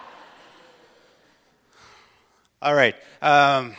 [2.63, 2.95] All right.
[3.21, 3.77] Um,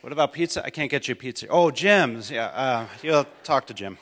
[0.00, 0.64] what about pizza?
[0.64, 1.48] I can't get you pizza.
[1.48, 2.30] Oh, Jim's.
[2.30, 3.98] Yeah, uh, you'll talk to Jim.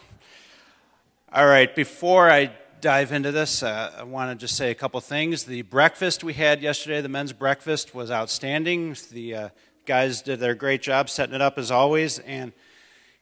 [1.33, 1.75] All right.
[1.75, 5.43] Before I dive into this, uh, I want to just say a couple things.
[5.45, 8.97] The breakfast we had yesterday, the men's breakfast, was outstanding.
[9.11, 9.49] The uh,
[9.85, 12.53] guys did their great job setting it up as always, and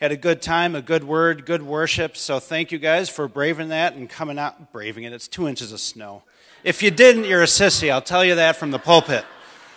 [0.03, 2.17] had a good time, a good word, good worship.
[2.17, 5.13] So thank you guys for braving that and coming out, braving it.
[5.13, 6.25] It's two inches of snow.
[6.65, 7.89] If you didn't, you're a sissy.
[7.89, 9.25] I'll tell you that from the pulpit.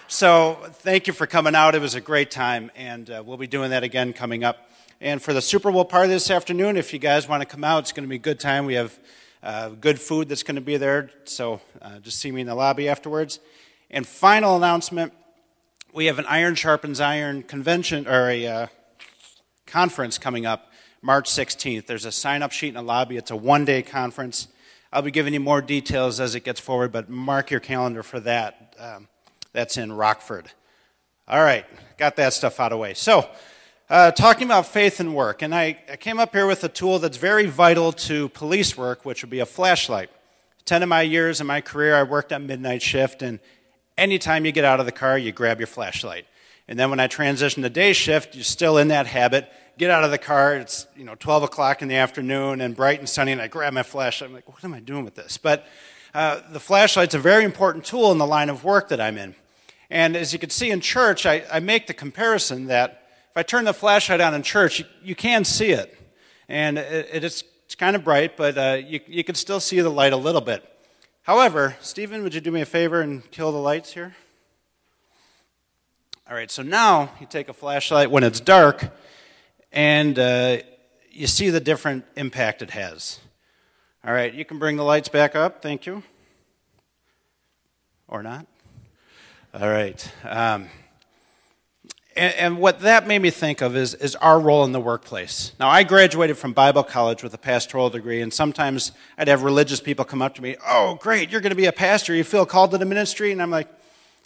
[0.08, 1.76] So thank you for coming out.
[1.76, 4.68] It was a great time, and uh, we'll be doing that again coming up.
[5.00, 7.84] And for the Super Bowl party this afternoon, if you guys want to come out,
[7.84, 8.66] it's going to be a good time.
[8.66, 8.98] We have
[9.44, 12.56] uh, good food that's going to be there, so uh, just see me in the
[12.56, 13.40] lobby afterwards.
[13.92, 15.14] And final announcement
[15.94, 18.68] we have an Iron Sharpens Iron convention, or a uh,
[19.66, 21.86] conference coming up March 16th.
[21.86, 23.18] There's a sign up sheet in the lobby.
[23.18, 24.48] It's a one day conference.
[24.92, 28.20] I'll be giving you more details as it gets forward, but mark your calendar for
[28.22, 28.76] that.
[28.80, 29.08] Um,
[29.52, 30.50] that's in Rockford.
[31.28, 31.66] All right,
[31.98, 32.94] got that stuff out of the way.
[32.94, 33.28] So,
[33.90, 37.00] uh, talking about faith and work, and I, I came up here with a tool
[37.00, 40.10] that's very vital to police work, which would be a flashlight.
[40.66, 43.40] Ten of my years in my career, I worked at midnight shift, and
[43.98, 46.26] anytime you get out of the car, you grab your flashlight.
[46.68, 49.52] And then when I transitioned to day shift, you're still in that habit.
[49.78, 53.00] Get out of the car, it's you know 12 o'clock in the afternoon and bright
[53.00, 54.30] and sunny, and I grab my flashlight.
[54.30, 55.38] I'm like, what am I doing with this?
[55.38, 55.68] But
[56.14, 59.36] uh, the flashlight's a very important tool in the line of work that I'm in.
[59.90, 63.44] And as you can see in church, I, I make the comparison that if I
[63.44, 65.96] turn the flashlight on in church, you, you can see it.
[66.48, 69.82] And it, it is it's kind of bright, but uh, you, you can still see
[69.82, 70.64] the light a little bit.
[71.24, 74.16] However, Stephen, would you do me a favor and kill the lights here?
[76.28, 78.92] All right, so now you take a flashlight when it's dark,
[79.72, 80.58] and uh,
[81.12, 83.20] you see the different impact it has.
[84.04, 85.62] All right, you can bring the lights back up.
[85.62, 86.02] Thank you.
[88.08, 88.48] Or not.
[89.54, 90.12] All right.
[90.24, 90.70] Um,
[92.16, 95.52] and, and, what that made me think of is, is our role in the workplace.
[95.60, 99.80] Now, I graduated from Bible college with a pastoral degree, and sometimes I'd have religious
[99.80, 102.16] people come up to me, Oh, great, you're going to be a pastor.
[102.16, 103.32] You feel called to the ministry?
[103.32, 103.68] And I'm like,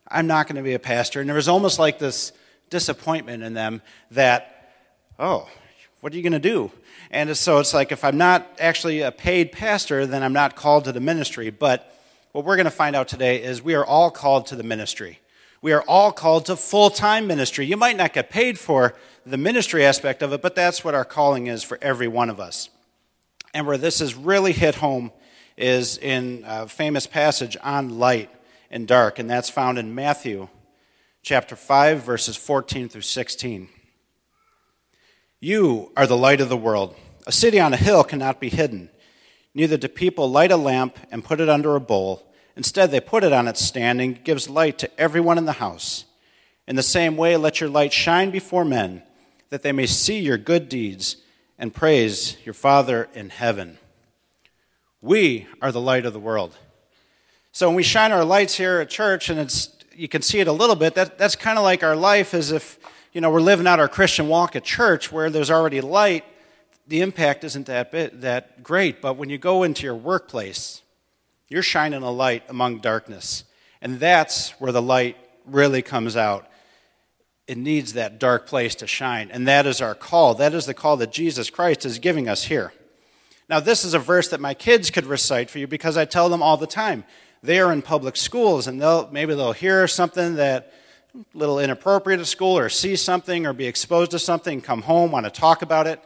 [0.10, 1.20] I'm not going to be a pastor.
[1.20, 2.32] And there was almost like this
[2.70, 3.82] disappointment in them
[4.12, 4.56] that,
[5.18, 5.48] Oh,
[6.02, 6.72] what are you going to do?
[7.12, 10.86] And so it's like, if I'm not actually a paid pastor, then I'm not called
[10.86, 11.50] to the ministry.
[11.50, 11.94] But
[12.32, 15.20] what we're going to find out today is we are all called to the ministry.
[15.62, 17.66] We are all called to full time ministry.
[17.66, 18.96] You might not get paid for
[19.26, 22.40] the ministry aspect of it, but that's what our calling is for every one of
[22.40, 22.70] us.
[23.54, 25.12] And where this is really hit home
[25.58, 28.30] is in a famous passage on light
[28.72, 30.48] and dark, and that's found in Matthew
[31.22, 33.70] chapter 5, verses 14 through 16.
[35.40, 36.96] You are the light of the world.
[37.28, 38.90] A city on a hill cannot be hidden.
[39.54, 43.24] Neither do people light a lamp and put it under a bowl Instead, they put
[43.24, 46.04] it on its stand and gives light to everyone in the house.
[46.68, 49.02] In the same way, let your light shine before men,
[49.50, 51.16] that they may see your good deeds
[51.58, 53.78] and praise your Father in heaven.
[55.00, 56.58] We are the light of the world.
[57.52, 60.48] So when we shine our lights here at church, and it's you can see it
[60.48, 62.80] a little bit, that, that's kind of like our life as if
[63.12, 66.24] you know we're living out our Christian walk at church where there's already light.
[66.88, 70.82] The impact isn't that bit, that great, but when you go into your workplace,
[71.48, 73.44] you're shining a light among darkness.
[73.82, 76.48] And that's where the light really comes out.
[77.48, 79.32] It needs that dark place to shine.
[79.32, 80.36] And that is our call.
[80.36, 82.74] That is the call that Jesus Christ is giving us here.
[83.50, 86.30] Now, this is a verse that my kids could recite for you because I tell
[86.30, 87.04] them all the time.
[87.42, 90.74] They are in public schools, and they'll, maybe they'll hear something that
[91.16, 95.12] a little inappropriate at school, or see something, or be exposed to something, come home,
[95.12, 96.04] want to talk about it.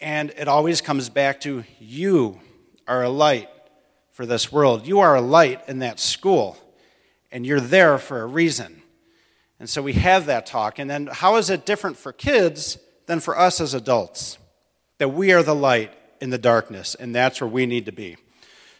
[0.00, 2.40] And it always comes back to you
[2.86, 3.48] are a light
[4.12, 4.86] for this world.
[4.86, 6.56] You are a light in that school,
[7.32, 8.82] and you're there for a reason.
[9.58, 10.78] And so we have that talk.
[10.78, 14.38] And then, how is it different for kids than for us as adults?
[14.98, 18.16] That we are the light in the darkness, and that's where we need to be.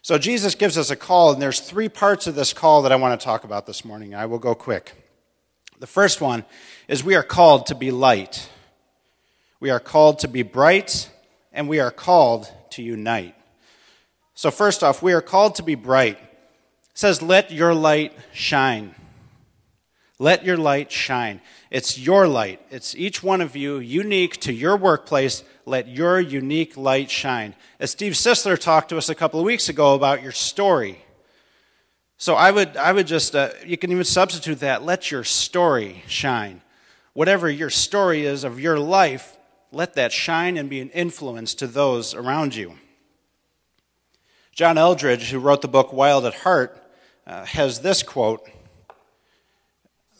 [0.05, 2.97] So, Jesus gives us a call, and there's three parts of this call that I
[2.97, 4.15] want to talk about this morning.
[4.15, 4.93] I will go quick.
[5.79, 6.45] The first one
[6.89, 8.51] is we are called to be light,
[9.61, 11.09] we are called to be bright,
[11.55, 13.35] and we are called to unite.
[14.35, 16.19] So, first off, we are called to be bright.
[16.19, 18.95] It says, Let your light shine.
[20.19, 21.41] Let your light shine.
[21.71, 22.61] It's your light.
[22.69, 25.45] It's each one of you, unique to your workplace.
[25.67, 27.55] Let your unique light shine.
[27.81, 31.05] As Steve Sisler talked to us a couple of weeks ago about your story.
[32.17, 34.85] So I would, I would just, uh, you can even substitute that.
[34.85, 36.63] Let your story shine.
[37.13, 39.37] Whatever your story is of your life,
[39.73, 42.75] let that shine and be an influence to those around you.
[44.53, 46.81] John Eldredge, who wrote the book Wild at Heart,
[47.27, 48.49] uh, has this quote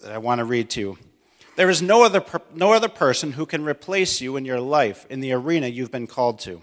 [0.03, 0.99] that I want to read to you.
[1.57, 5.07] There is no other, per- no other person who can replace you in your life
[5.09, 6.63] in the arena you've been called to.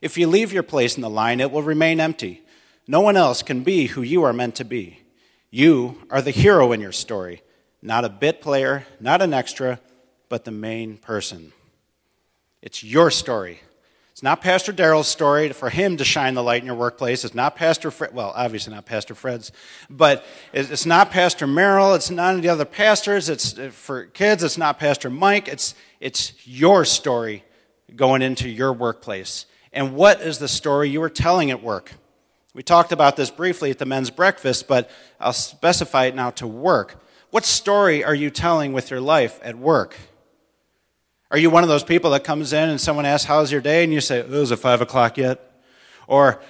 [0.00, 2.42] If you leave your place in the line, it will remain empty.
[2.86, 5.00] No one else can be who you are meant to be.
[5.50, 7.42] You are the hero in your story,
[7.82, 9.80] not a bit player, not an extra,
[10.28, 11.52] but the main person.
[12.62, 13.60] It's your story.
[14.20, 17.24] It's not Pastor Daryl's story for him to shine the light in your workplace.
[17.24, 19.50] It's not Pastor Fred, well, obviously not Pastor Fred's,
[19.88, 21.94] but it's not Pastor Merrill.
[21.94, 23.30] It's none of the other pastors.
[23.30, 24.44] It's uh, for kids.
[24.44, 25.48] It's not Pastor Mike.
[25.48, 27.44] It's, it's your story
[27.96, 29.46] going into your workplace.
[29.72, 31.92] And what is the story you are telling at work?
[32.52, 36.46] We talked about this briefly at the men's breakfast, but I'll specify it now to
[36.46, 37.02] work.
[37.30, 39.96] What story are you telling with your life at work?
[41.30, 43.84] Are you one of those people that comes in and someone asks, How's your day?
[43.84, 45.40] And you say, Oh, is it five o'clock yet?
[46.08, 46.42] Or,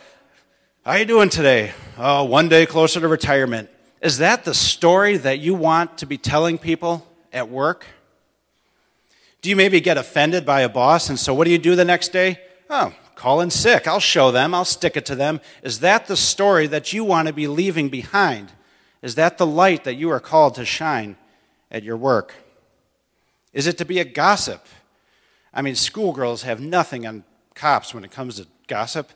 [0.84, 1.72] How you doing today?
[1.98, 3.68] Oh, one day closer to retirement.
[4.00, 7.84] Is that the story that you want to be telling people at work?
[9.42, 11.84] Do you maybe get offended by a boss, and so what do you do the
[11.84, 12.40] next day?
[12.70, 13.86] Oh, call in sick.
[13.86, 15.40] I'll show them, I'll stick it to them.
[15.62, 18.52] Is that the story that you want to be leaving behind?
[19.02, 21.16] Is that the light that you are called to shine
[21.70, 22.34] at your work?
[23.52, 24.66] Is it to be a gossip?
[25.52, 27.24] I mean, schoolgirls have nothing on
[27.54, 29.10] cops when it comes to gossip.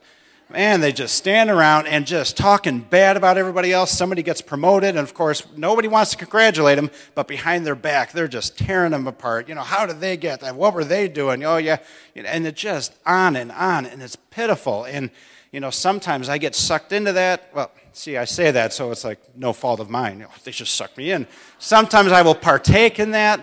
[0.51, 3.91] Man, they just stand around and just talking bad about everybody else.
[3.91, 8.12] Somebody gets promoted, and of course, nobody wants to congratulate them, but behind their back,
[8.12, 9.49] they're just tearing them apart.
[9.49, 10.55] You know, how did they get that?
[10.55, 11.45] What were they doing?
[11.45, 11.78] Oh, yeah.
[12.14, 14.85] And it's just on and on, and it's pitiful.
[14.85, 15.11] And,
[15.51, 17.49] you know, sometimes I get sucked into that.
[17.55, 20.26] Well, see, I say that, so it's like no fault of mine.
[20.45, 21.26] They just sucked me in.
[21.59, 23.43] Sometimes I will partake in that.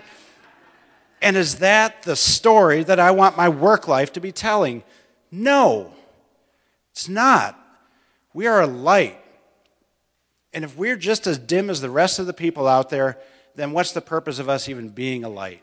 [1.22, 4.82] And is that the story that I want my work life to be telling?
[5.30, 5.94] No.
[6.90, 7.58] It's not.
[8.34, 9.18] We are a light.
[10.52, 13.18] And if we're just as dim as the rest of the people out there,
[13.54, 15.62] then what's the purpose of us even being a light?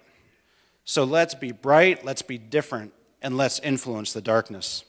[0.86, 4.86] So let's be bright, let's be different, and let's influence the darkness.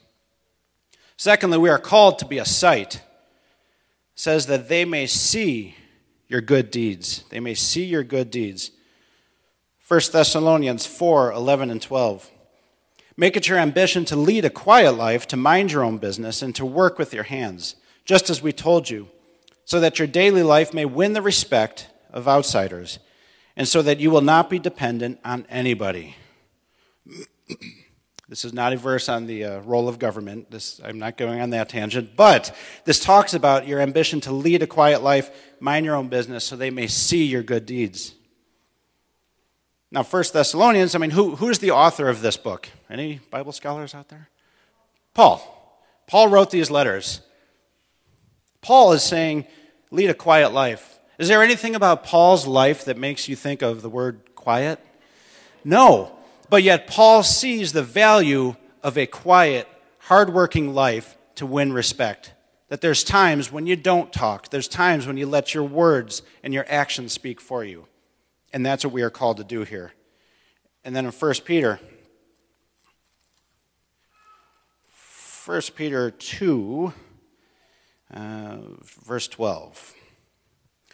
[1.17, 2.95] Secondly, we are called to be a sight.
[2.95, 3.03] It
[4.15, 5.75] says that they may see
[6.29, 7.25] your good deeds.
[7.29, 8.71] They may see your good deeds.
[9.91, 12.31] 1 Thessalonians 4 11 and 12.
[13.17, 16.55] Make it your ambition to lead a quiet life, to mind your own business, and
[16.55, 17.75] to work with your hands,
[18.05, 19.09] just as we told you,
[19.65, 23.01] so that your daily life may win the respect of outsiders,
[23.57, 26.15] and so that you will not be dependent on anybody.
[28.29, 30.53] This is not a verse on the uh, role of government.
[30.53, 32.15] This, I'm not going on that tangent.
[32.15, 36.45] But this talks about your ambition to lead a quiet life, mind your own business,
[36.45, 38.15] so they may see your good deeds.
[39.93, 42.69] Now, First Thessalonians, I mean, who, who's the author of this book?
[42.89, 44.29] Any Bible scholars out there?
[45.15, 45.57] Paul.
[46.07, 47.21] Paul wrote these letters.
[48.63, 49.47] Paul is saying,
[49.91, 50.99] lead a quiet life.
[51.19, 54.79] Is there anything about Paul's life that makes you think of the word quiet?
[55.65, 56.17] No.
[56.49, 59.69] But yet, Paul sees the value of a quiet,
[59.99, 62.33] hardworking life to win respect.
[62.69, 66.55] That there's times when you don't talk, there's times when you let your words and
[66.55, 67.87] your actions speak for you.
[68.53, 69.93] And that's what we are called to do here.
[70.85, 71.79] And then in 1 Peter,
[75.47, 76.93] 1 Peter 2,
[78.15, 78.57] uh,
[79.05, 79.95] verse 12.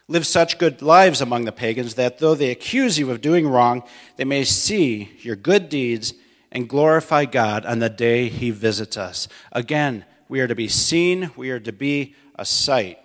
[0.09, 3.83] Live such good lives among the pagans that though they accuse you of doing wrong,
[4.17, 6.15] they may see your good deeds
[6.53, 9.27] and glorify God on the day he visits us.
[9.51, 12.99] Again, we are to be seen, we are to be a sight.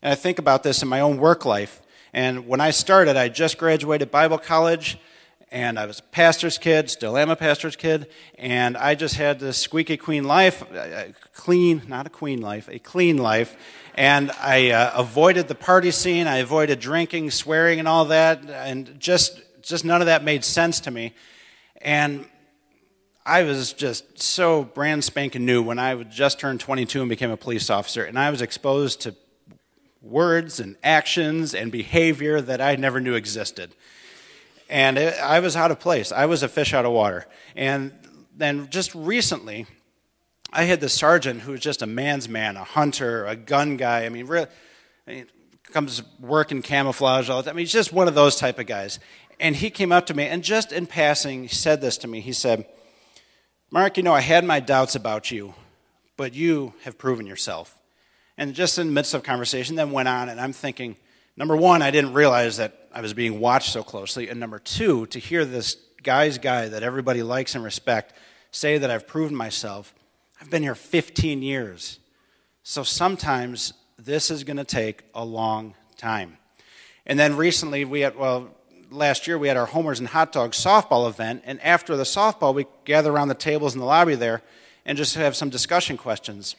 [0.00, 1.81] And I think about this in my own work life.
[2.12, 4.98] And when I started, I just graduated Bible college,
[5.50, 8.06] and I was a pastor's kid, still am a pastor's kid,
[8.38, 10.62] and I just had this squeaky clean life,
[11.32, 13.56] clean, not a queen life, a clean life.
[13.94, 18.98] And I uh, avoided the party scene, I avoided drinking, swearing, and all that, and
[18.98, 21.14] just, just none of that made sense to me.
[21.80, 22.26] And
[23.24, 27.36] I was just so brand spanking new when I just turned 22 and became a
[27.38, 29.14] police officer, and I was exposed to
[30.02, 33.74] words and actions and behavior that I never knew existed.
[34.68, 36.12] And it, I was out of place.
[36.12, 37.26] I was a fish out of water.
[37.54, 37.92] And
[38.36, 39.66] then just recently,
[40.52, 44.04] I had the sergeant who was just a man's man, a hunter, a gun guy.
[44.04, 44.46] I mean, really,
[45.06, 45.26] I mean,
[45.72, 47.54] comes work in camouflage all the time.
[47.54, 48.98] I mean, he's just one of those type of guys.
[49.40, 52.20] And he came up to me, and just in passing, he said this to me.
[52.20, 52.66] He said,
[53.70, 55.54] Mark, you know, I had my doubts about you,
[56.16, 57.78] but you have proven yourself.
[58.38, 60.96] And just in the midst of conversation, then went on, and I'm thinking,
[61.36, 64.28] number one, I didn't realize that I was being watched so closely.
[64.28, 68.14] And number two, to hear this guy's guy that everybody likes and respect
[68.50, 69.94] say that I've proven myself,
[70.40, 71.98] I've been here 15 years.
[72.62, 76.38] So sometimes this is going to take a long time.
[77.06, 78.50] And then recently, we had, well,
[78.90, 81.42] last year we had our Homers and Hot Dogs softball event.
[81.44, 84.42] And after the softball, we gather around the tables in the lobby there
[84.84, 86.56] and just have some discussion questions.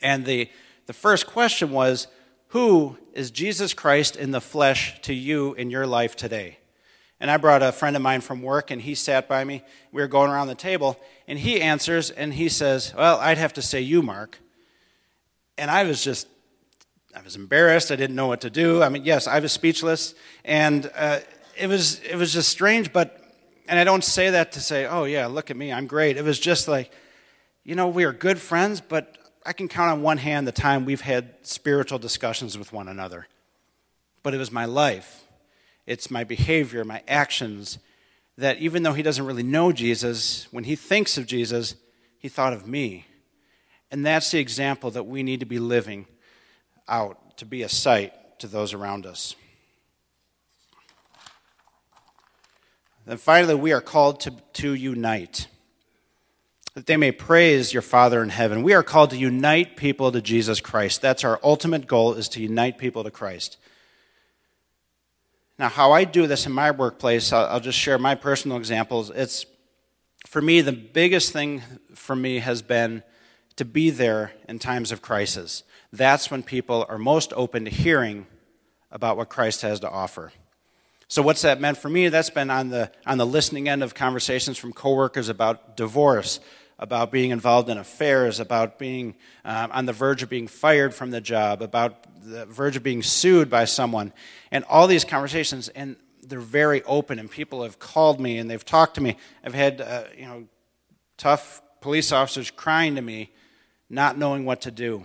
[0.00, 0.48] And the,
[0.86, 2.06] the first question was
[2.48, 6.58] Who is Jesus Christ in the flesh to you in your life today?
[7.20, 9.62] And I brought a friend of mine from work, and he sat by me.
[9.92, 10.98] We were going around the table,
[11.28, 14.38] and he answers, and he says, Well, I'd have to say you, Mark.
[15.58, 16.26] And I was just,
[17.14, 17.92] I was embarrassed.
[17.92, 18.82] I didn't know what to do.
[18.82, 20.14] I mean, yes, I was speechless.
[20.44, 21.20] And uh,
[21.58, 23.22] it, was, it was just strange, but,
[23.68, 26.16] and I don't say that to say, Oh, yeah, look at me, I'm great.
[26.16, 26.90] It was just like,
[27.64, 30.84] you know, we are good friends, but I can count on one hand the time
[30.84, 33.26] we've had spiritual discussions with one another.
[34.22, 35.24] But it was my life,
[35.86, 37.78] it's my behavior, my actions,
[38.36, 41.74] that even though he doesn't really know Jesus, when he thinks of Jesus,
[42.18, 43.06] he thought of me.
[43.90, 46.06] And that's the example that we need to be living
[46.86, 49.34] out to be a sight to those around us.
[53.06, 55.48] Then finally, we are called to, to unite
[56.74, 58.62] that they may praise your Father in heaven.
[58.62, 61.02] We are called to unite people to Jesus Christ.
[61.02, 63.56] That's our ultimate goal is to unite people to Christ.
[65.58, 69.10] Now, how I do this in my workplace, I'll, just share my personal examples.
[69.10, 69.44] It's
[70.26, 71.62] for me the biggest thing
[71.94, 73.02] for me has been
[73.56, 75.64] to be there in times of crisis.
[75.92, 78.26] That's when people are most open to hearing
[78.90, 80.32] about what Christ has to offer.
[81.08, 82.08] So what's that meant for me?
[82.08, 86.38] That's been on the on the listening end of conversations from coworkers about divorce,
[86.80, 89.14] about being involved in affairs, about being
[89.44, 93.02] um, on the verge of being fired from the job, about the verge of being
[93.02, 94.12] sued by someone,
[94.50, 95.68] and all these conversations.
[95.68, 99.16] And they're very open, and people have called me and they've talked to me.
[99.44, 100.48] I've had uh, you know
[101.16, 103.30] tough police officers crying to me,
[103.88, 105.04] not knowing what to do,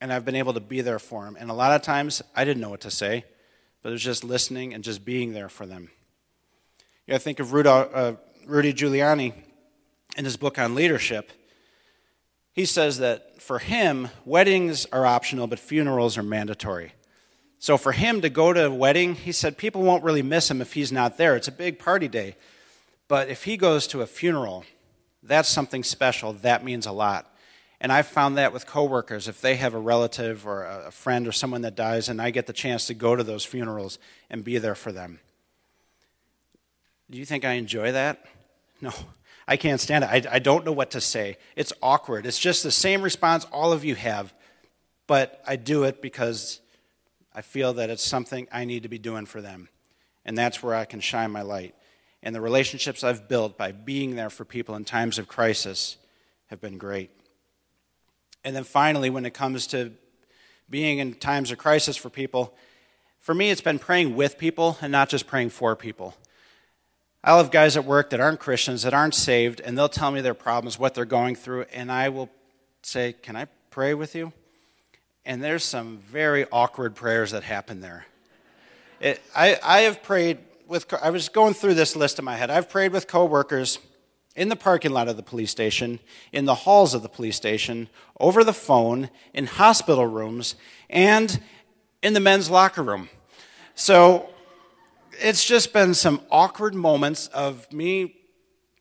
[0.00, 1.36] and I've been able to be there for them.
[1.38, 3.26] And a lot of times I didn't know what to say
[3.82, 5.90] but it was just listening and just being there for them.
[7.06, 8.12] You know, I think of Rudy, uh,
[8.46, 9.34] Rudy Giuliani
[10.16, 11.30] in his book on leadership.
[12.52, 16.92] He says that for him, weddings are optional, but funerals are mandatory.
[17.58, 20.60] So for him to go to a wedding, he said people won't really miss him
[20.60, 21.36] if he's not there.
[21.36, 22.36] It's a big party day.
[23.08, 24.64] But if he goes to a funeral,
[25.22, 26.32] that's something special.
[26.32, 27.32] That means a lot.
[27.80, 31.32] And I've found that with coworkers, if they have a relative or a friend or
[31.32, 33.98] someone that dies, and I get the chance to go to those funerals
[34.30, 35.20] and be there for them.
[37.10, 38.24] Do you think I enjoy that?
[38.80, 38.90] No,
[39.46, 40.10] I can't stand it.
[40.10, 41.36] I, I don't know what to say.
[41.56, 42.26] It's awkward.
[42.26, 44.32] It's just the same response all of you have,
[45.06, 46.60] but I do it because
[47.34, 49.68] I feel that it's something I need to be doing for them.
[50.24, 51.74] And that's where I can shine my light.
[52.22, 55.96] And the relationships I've built by being there for people in times of crisis
[56.46, 57.10] have been great.
[58.44, 59.92] And then finally, when it comes to
[60.70, 62.54] being in times of crisis for people,
[63.18, 66.14] for me, it's been praying with people and not just praying for people.
[67.24, 70.20] I'll have guys at work that aren't Christians, that aren't saved, and they'll tell me
[70.20, 72.28] their problems, what they're going through, and I will
[72.82, 74.32] say, Can I pray with you?
[75.24, 78.06] And there's some very awkward prayers that happen there.
[78.98, 82.50] It, I, I have prayed with, I was going through this list in my head.
[82.50, 83.78] I've prayed with coworkers
[84.34, 86.00] in the parking lot of the police station,
[86.32, 90.56] in the halls of the police station, over the phone, in hospital rooms,
[90.90, 91.40] and
[92.02, 93.10] in the men's locker room.
[93.74, 94.31] So
[95.22, 98.14] it's just been some awkward moments of me,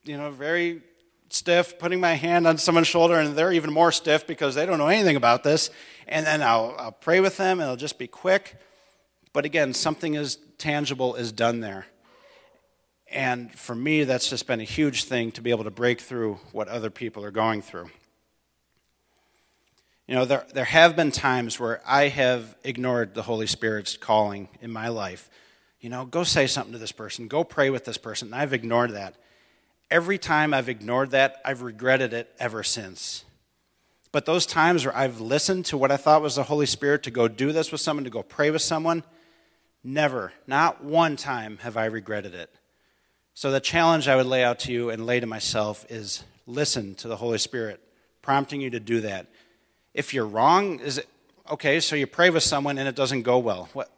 [0.03, 0.81] you know, very
[1.29, 4.77] stiff, putting my hand on someone's shoulder, and they're even more stiff because they don't
[4.77, 5.69] know anything about this.
[6.07, 8.59] And then I'll, I'll pray with them, and it'll just be quick.
[9.33, 11.85] But again, something is tangible is done there.
[13.09, 16.39] And for me, that's just been a huge thing to be able to break through
[16.51, 17.89] what other people are going through.
[20.07, 24.49] You know, there, there have been times where I have ignored the Holy Spirit's calling
[24.61, 25.29] in my life.
[25.81, 28.27] You know, go say something to this person, go pray with this person.
[28.27, 29.15] And I've ignored that.
[29.89, 33.25] Every time I've ignored that, I've regretted it ever since.
[34.11, 37.11] But those times where I've listened to what I thought was the Holy Spirit to
[37.11, 39.03] go do this with someone, to go pray with someone,
[39.83, 42.53] never, not one time have I regretted it.
[43.33, 46.95] So, the challenge I would lay out to you and lay to myself is listen
[46.95, 47.79] to the Holy Spirit,
[48.21, 49.27] prompting you to do that.
[49.93, 51.07] If you're wrong, is it
[51.49, 51.79] okay?
[51.79, 53.69] So, you pray with someone and it doesn't go well.
[53.71, 53.89] What,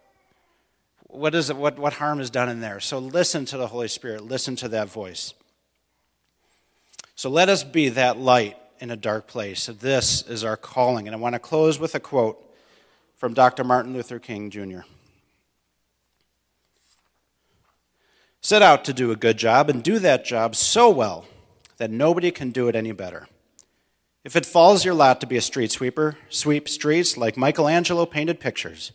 [1.13, 1.55] what is it?
[1.55, 2.79] What, what harm is done in there?
[2.79, 5.33] So, listen to the Holy Spirit, listen to that voice.
[7.15, 9.67] So, let us be that light in a dark place.
[9.67, 11.07] This is our calling.
[11.07, 12.43] And I want to close with a quote
[13.15, 13.63] from Dr.
[13.63, 14.81] Martin Luther King Jr.
[18.41, 21.25] Set out to do a good job and do that job so well
[21.77, 23.27] that nobody can do it any better.
[24.25, 28.41] If it falls your lot to be a street sweeper, sweep streets like Michelangelo painted
[28.41, 28.91] pictures.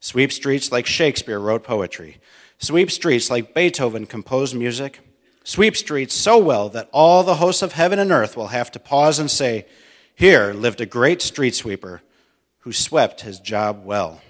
[0.00, 2.18] Sweep streets like Shakespeare wrote poetry.
[2.58, 5.00] Sweep streets like Beethoven composed music.
[5.44, 8.78] Sweep streets so well that all the hosts of heaven and earth will have to
[8.78, 9.66] pause and say,
[10.14, 12.02] Here lived a great street sweeper
[12.60, 14.20] who swept his job well.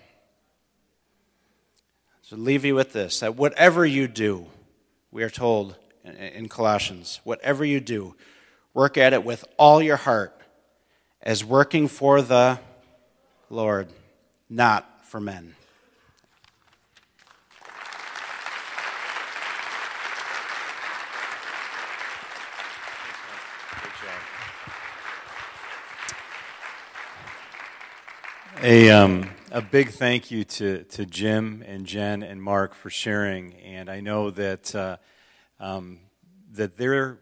[2.23, 4.47] So leave you with this that whatever you do,
[5.11, 8.15] we are told in Colossians, whatever you do,
[8.73, 10.37] work at it with all your heart
[11.23, 12.59] as working for the
[13.51, 13.89] Lord,
[14.49, 15.57] not for men.
[28.63, 33.55] A, um, a big thank you to, to Jim and Jen and Mark for sharing.
[33.55, 34.99] And I know that, uh,
[35.59, 36.01] um,
[36.53, 37.21] that their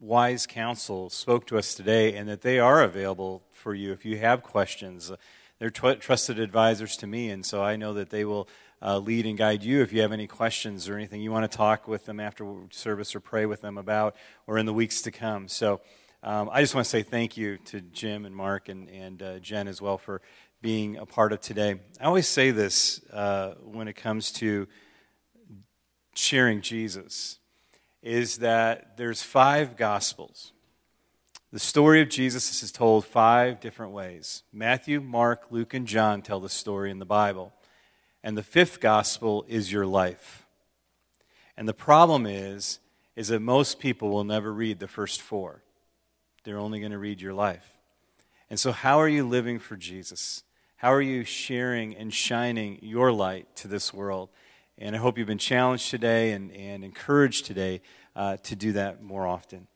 [0.00, 4.18] wise counsel spoke to us today and that they are available for you if you
[4.18, 5.12] have questions.
[5.60, 8.48] They're tw- trusted advisors to me, and so I know that they will
[8.84, 11.56] uh, lead and guide you if you have any questions or anything you want to
[11.56, 14.16] talk with them after service or pray with them about
[14.48, 15.46] or in the weeks to come.
[15.46, 15.80] So
[16.24, 19.38] um, I just want to say thank you to Jim and Mark and, and uh,
[19.38, 20.22] Jen as well for
[20.62, 21.80] being a part of today.
[22.00, 24.68] I always say this uh, when it comes to
[26.14, 27.40] sharing Jesus
[28.00, 30.52] is that there's five gospels
[31.52, 34.42] The story of Jesus is told five different ways.
[34.52, 37.52] Matthew, Mark, Luke, and John tell the story in the Bible.
[38.22, 40.46] And the fifth gospel is your life.
[41.56, 42.78] And the problem is,
[43.16, 45.62] is that most people will never read the first four.
[46.44, 47.76] They're only going to read your life.
[48.48, 50.44] And so, how are you living for Jesus?
[50.82, 54.30] How are you sharing and shining your light to this world?
[54.76, 57.82] And I hope you've been challenged today and, and encouraged today
[58.16, 59.68] uh, to do that more often.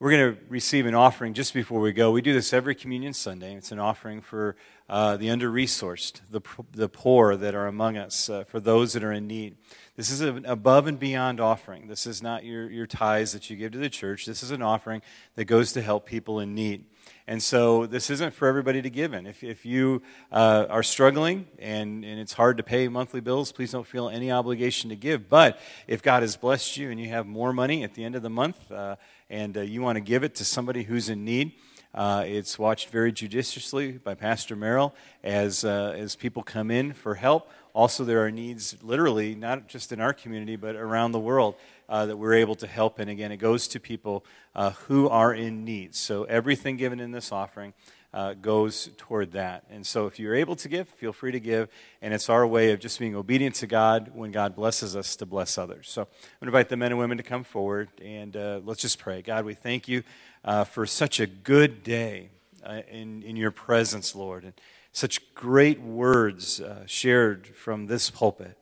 [0.00, 2.10] We're going to receive an offering just before we go.
[2.10, 3.54] We do this every Communion Sunday.
[3.54, 4.56] It's an offering for
[4.88, 6.40] uh, the under resourced, the,
[6.72, 9.54] the poor that are among us, uh, for those that are in need.
[9.96, 11.86] This is an above and beyond offering.
[11.86, 14.26] This is not your, your tithes that you give to the church.
[14.26, 15.02] This is an offering
[15.36, 16.86] that goes to help people in need.
[17.28, 19.24] And so this isn't for everybody to give in.
[19.24, 23.70] If, if you uh, are struggling and, and it's hard to pay monthly bills, please
[23.70, 25.28] don't feel any obligation to give.
[25.28, 28.22] But if God has blessed you and you have more money at the end of
[28.22, 28.96] the month uh,
[29.30, 31.52] and uh, you want to give it to somebody who's in need,
[31.94, 34.92] uh, it's watched very judiciously by Pastor Merrill
[35.22, 37.48] as, uh, as people come in for help.
[37.74, 41.56] Also, there are needs literally, not just in our community, but around the world
[41.88, 43.00] uh, that we're able to help.
[43.00, 45.94] And again, it goes to people uh, who are in need.
[45.96, 47.74] So everything given in this offering
[48.14, 49.64] uh, goes toward that.
[49.68, 51.68] And so if you're able to give, feel free to give.
[52.00, 55.26] And it's our way of just being obedient to God when God blesses us to
[55.26, 55.88] bless others.
[55.90, 58.82] So I'm going to invite the men and women to come forward and uh, let's
[58.82, 59.20] just pray.
[59.20, 60.04] God, we thank you
[60.44, 62.28] uh, for such a good day
[62.64, 64.44] uh, in, in your presence, Lord.
[64.44, 64.52] And
[64.94, 68.56] such great words shared from this pulpit.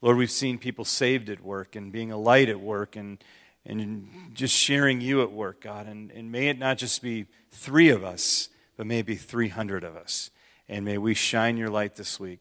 [0.00, 3.18] Lord, we've seen people saved at work and being a light at work and,
[3.66, 5.86] and just sharing you at work, God.
[5.86, 10.30] And, and may it not just be three of us, but maybe 300 of us.
[10.68, 12.40] And may we shine your light this week.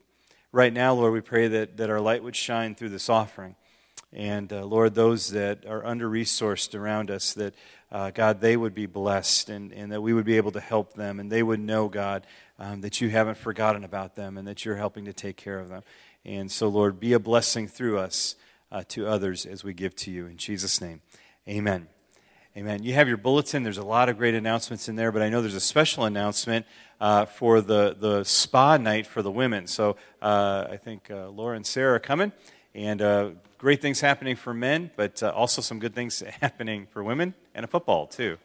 [0.53, 3.55] Right now, Lord, we pray that, that our light would shine through this offering.
[4.13, 7.55] And uh, Lord, those that are under resourced around us, that
[7.91, 10.93] uh, God, they would be blessed and, and that we would be able to help
[10.93, 12.25] them and they would know, God,
[12.59, 15.69] um, that you haven't forgotten about them and that you're helping to take care of
[15.69, 15.83] them.
[16.25, 18.35] And so, Lord, be a blessing through us
[18.71, 20.25] uh, to others as we give to you.
[20.25, 21.01] In Jesus' name,
[21.47, 21.87] amen.
[22.57, 22.81] Amen.
[22.81, 23.61] You have your bulletin.
[23.61, 26.65] There's a lot of great announcements in there, but I know there's a special announcement
[26.99, 29.67] uh, for the, the spa night for the women.
[29.67, 32.31] So uh, I think uh, Laura and Sarah are coming,
[32.73, 33.29] and uh,
[33.59, 37.63] great things happening for men, but uh, also some good things happening for women and
[37.63, 38.39] a football, too.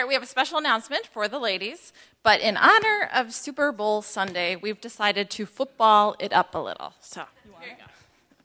[0.00, 1.92] All right, we have a special announcement for the ladies,
[2.22, 6.94] but in honor of Super Bowl Sunday, we've decided to football it up a little.
[7.00, 7.84] So, you here you go.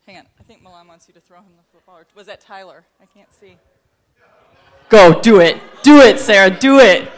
[0.06, 1.96] Hang on, I think Milan wants you to throw him the football.
[1.96, 2.84] Or was that Tyler?
[3.00, 3.56] I can't see.
[4.90, 5.56] Go, do it.
[5.82, 7.04] Do it, Sarah, do it.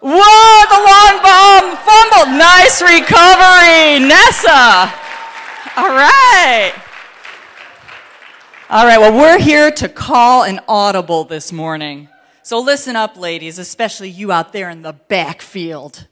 [0.00, 2.36] Whoa, the long bomb fumbled.
[2.36, 4.92] Nice recovery, Nessa.
[5.76, 6.74] All right.
[8.68, 12.08] All right, well, we're here to call an audible this morning.
[12.42, 16.08] So listen up, ladies, especially you out there in the backfield.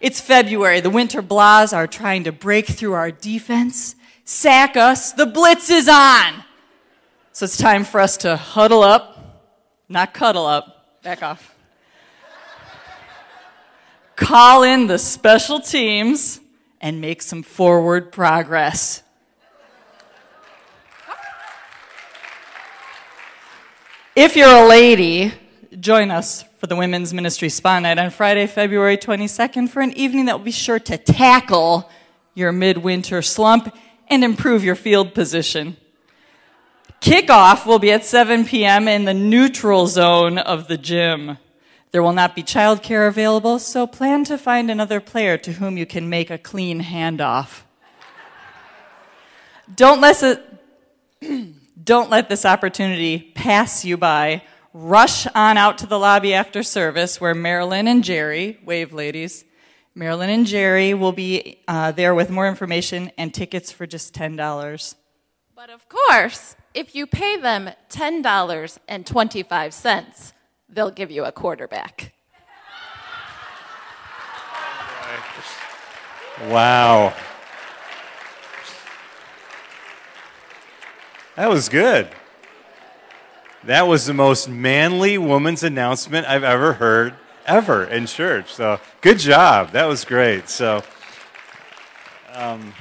[0.00, 0.80] It's February.
[0.80, 5.12] The Winter Blahs are trying to break through our defense, sack us.
[5.12, 6.44] The blitz is on.
[7.32, 9.44] So it's time for us to huddle up,
[9.86, 11.54] not cuddle up, back off.
[14.16, 16.40] Call in the special teams
[16.80, 19.02] and make some forward progress.
[24.16, 25.30] If you're a lady,
[25.78, 30.24] join us for the Women's Ministry Spa Night on Friday, February 22nd for an evening
[30.24, 31.90] that will be sure to tackle
[32.32, 33.76] your midwinter slump
[34.08, 35.76] and improve your field position.
[37.02, 38.88] Kickoff will be at 7 p.m.
[38.88, 41.36] in the neutral zone of the gym.
[41.90, 45.84] There will not be childcare available, so plan to find another player to whom you
[45.84, 47.64] can make a clean handoff.
[49.74, 50.22] Don't let
[51.20, 51.52] it.
[51.86, 54.42] Don't let this opportunity pass you by.
[54.72, 59.44] Rush on out to the lobby after service where Marilyn and Jerry, wave ladies,
[59.94, 64.96] Marilyn and Jerry will be uh, there with more information and tickets for just $10.
[65.54, 70.32] But of course, if you pay them $10.25,
[70.68, 72.12] they'll give you a quarterback.
[76.48, 77.14] Wow.
[81.36, 82.08] That was good.
[83.64, 87.14] That was the most manly woman's announcement I've ever heard,
[87.44, 88.54] ever in church.
[88.54, 89.72] So good job.
[89.72, 90.48] That was great.
[90.48, 90.82] So,
[92.32, 92.72] um,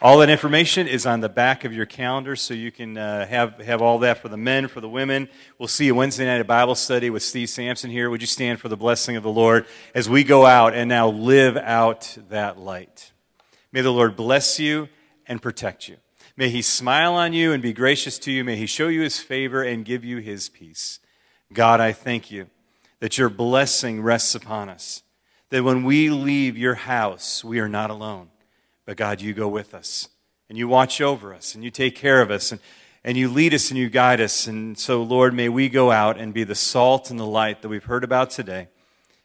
[0.00, 3.58] All that information is on the back of your calendar, so you can uh, have,
[3.58, 5.28] have all that for the men, for the women.
[5.58, 8.08] We'll see you Wednesday night at Bible study with Steve Sampson here.
[8.08, 11.08] Would you stand for the blessing of the Lord as we go out and now
[11.08, 13.10] live out that light?
[13.72, 14.88] May the Lord bless you
[15.26, 15.96] and protect you.
[16.38, 18.44] May he smile on you and be gracious to you.
[18.44, 21.00] May he show you his favor and give you his peace.
[21.52, 22.46] God, I thank you
[23.00, 25.02] that your blessing rests upon us,
[25.50, 28.30] that when we leave your house, we are not alone
[28.88, 30.08] but God, you go with us
[30.48, 32.60] and you watch over us and you take care of us and,
[33.04, 34.46] and you lead us and you guide us.
[34.46, 37.68] And so, Lord, may we go out and be the salt and the light that
[37.68, 38.68] we've heard about today.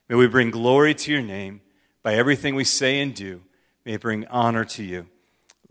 [0.10, 1.62] May we bring glory to your name
[2.04, 3.44] by everything we say and do.
[3.86, 5.08] May it bring honor to you.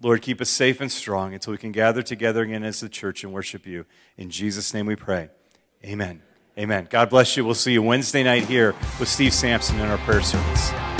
[0.03, 3.23] Lord, keep us safe and strong until we can gather together again as the church
[3.23, 3.87] and worship you.
[4.19, 5.29] In Jesus' name we pray.
[5.85, 6.23] Amen.
[6.59, 6.89] Amen.
[6.91, 7.45] God bless you.
[7.45, 10.92] We'll see you Wednesday night here with Steve Sampson in our prayer service.